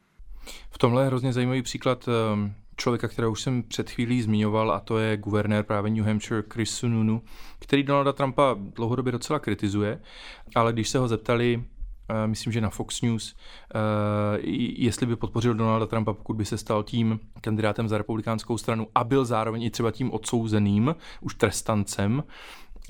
[0.70, 2.08] V tomhle je hrozně zajímavý příklad
[2.76, 6.70] člověka, kterého už jsem před chvílí zmiňoval, a to je guvernér právě New Hampshire Chris
[6.70, 7.22] Sununu,
[7.58, 10.00] který Donalda Trumpa dlouhodobě docela kritizuje,
[10.54, 11.81] ale když se ho zeptali, Eh,
[12.26, 13.36] myslím, že na Fox News,
[13.74, 13.78] eh,
[14.76, 19.04] jestli by podpořil Donalda Trumpa, pokud by se stal tím kandidátem za republikánskou stranu a
[19.04, 22.24] byl zároveň i třeba tím odsouzeným, už trestancem,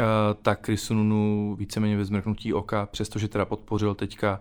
[0.00, 0.04] eh,
[0.42, 4.40] tak Chris Sununu víceméně ve zmrknutí oka, přestože teda podpořil teďka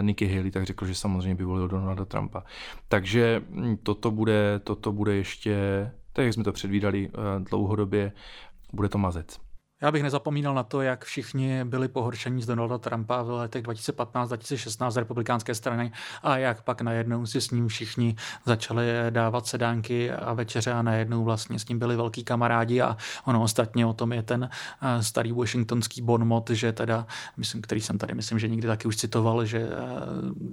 [0.00, 2.44] Nikki Haley, tak řekl, že samozřejmě by volil Donalda Trumpa.
[2.88, 5.56] Takže hm, toto bude, toto bude ještě,
[6.12, 7.10] tak jak jsme to předvídali
[7.50, 8.12] dlouhodobě,
[8.72, 9.51] bude to mazec.
[9.82, 14.90] Já bych nezapomínal na to, jak všichni byli pohoršení z Donalda Trumpa v letech 2015-2016
[14.90, 18.16] z republikánské strany a jak pak najednou si s ním všichni
[18.46, 23.42] začali dávat sedánky a večeře a najednou vlastně s ním byli velký kamarádi a ono
[23.42, 24.50] ostatně o tom je ten
[24.82, 27.06] eh, starý washingtonský bonmot, že teda,
[27.36, 29.68] myslím, který jsem tady myslím, že někdy taky už citoval, že eh,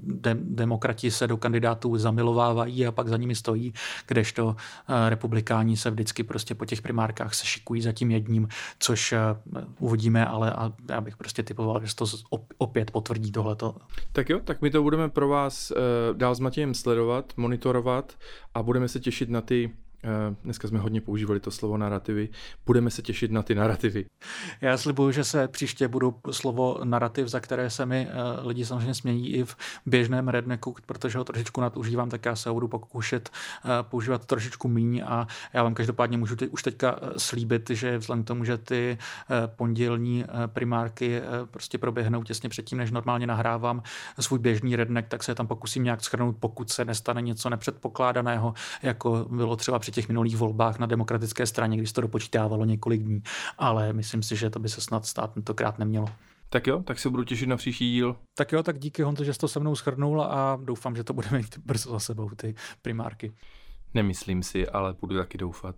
[0.03, 3.73] de- demokrati se do kandidátů zamilovávají a pak za nimi stojí,
[4.07, 8.47] kdežto eh, republikáni se vždycky prostě po těch primárkách se šikují za tím jedním,
[8.80, 9.18] což
[9.80, 12.05] uvidíme, ale a já bych prostě typoval, že to
[12.57, 13.76] opět potvrdí tohleto.
[14.11, 18.13] Tak jo, tak my to budeme pro vás uh, dál s Matějem sledovat, monitorovat
[18.53, 19.88] a budeme se těšit na ty Eh,
[20.43, 22.30] dneska jsme hodně používali to slovo narrativy.
[22.66, 24.06] Budeme se těšit na ty narrativy.
[24.62, 28.93] Já slibuju, že se příště budu slovo narrativ, za které se mi uh, lidi samozřejmě
[28.93, 33.30] smějí i v běžném redneku, protože ho trošičku nadužívám, tak já se ho budu pokoušet
[33.30, 38.24] uh, používat trošičku míň a já vám každopádně můžu teď, už teďka slíbit, že vzhledem
[38.24, 38.97] k tomu, že ty
[39.45, 41.22] pondělní primárky
[41.52, 43.84] prostě proběhnou těsně předtím, než normálně nahrávám
[44.20, 49.28] svůj běžný redneck, tak se tam pokusím nějak schrnout, pokud se nestane něco nepředpokládaného, jako
[49.30, 53.23] bylo třeba při těch minulých volbách na demokratické straně, když to dopočítávalo několik dní,
[53.57, 56.07] ale myslím si, že to by se snad stát tentokrát nemělo.
[56.49, 58.15] Tak jo, tak se budu těšit na příští díl.
[58.37, 61.13] Tak jo, tak díky Honzo, že jsi to se mnou schrnul a doufám, že to
[61.13, 63.33] budeme mít brzo za sebou, ty primárky.
[63.93, 65.75] Nemyslím si, ale budu taky doufat.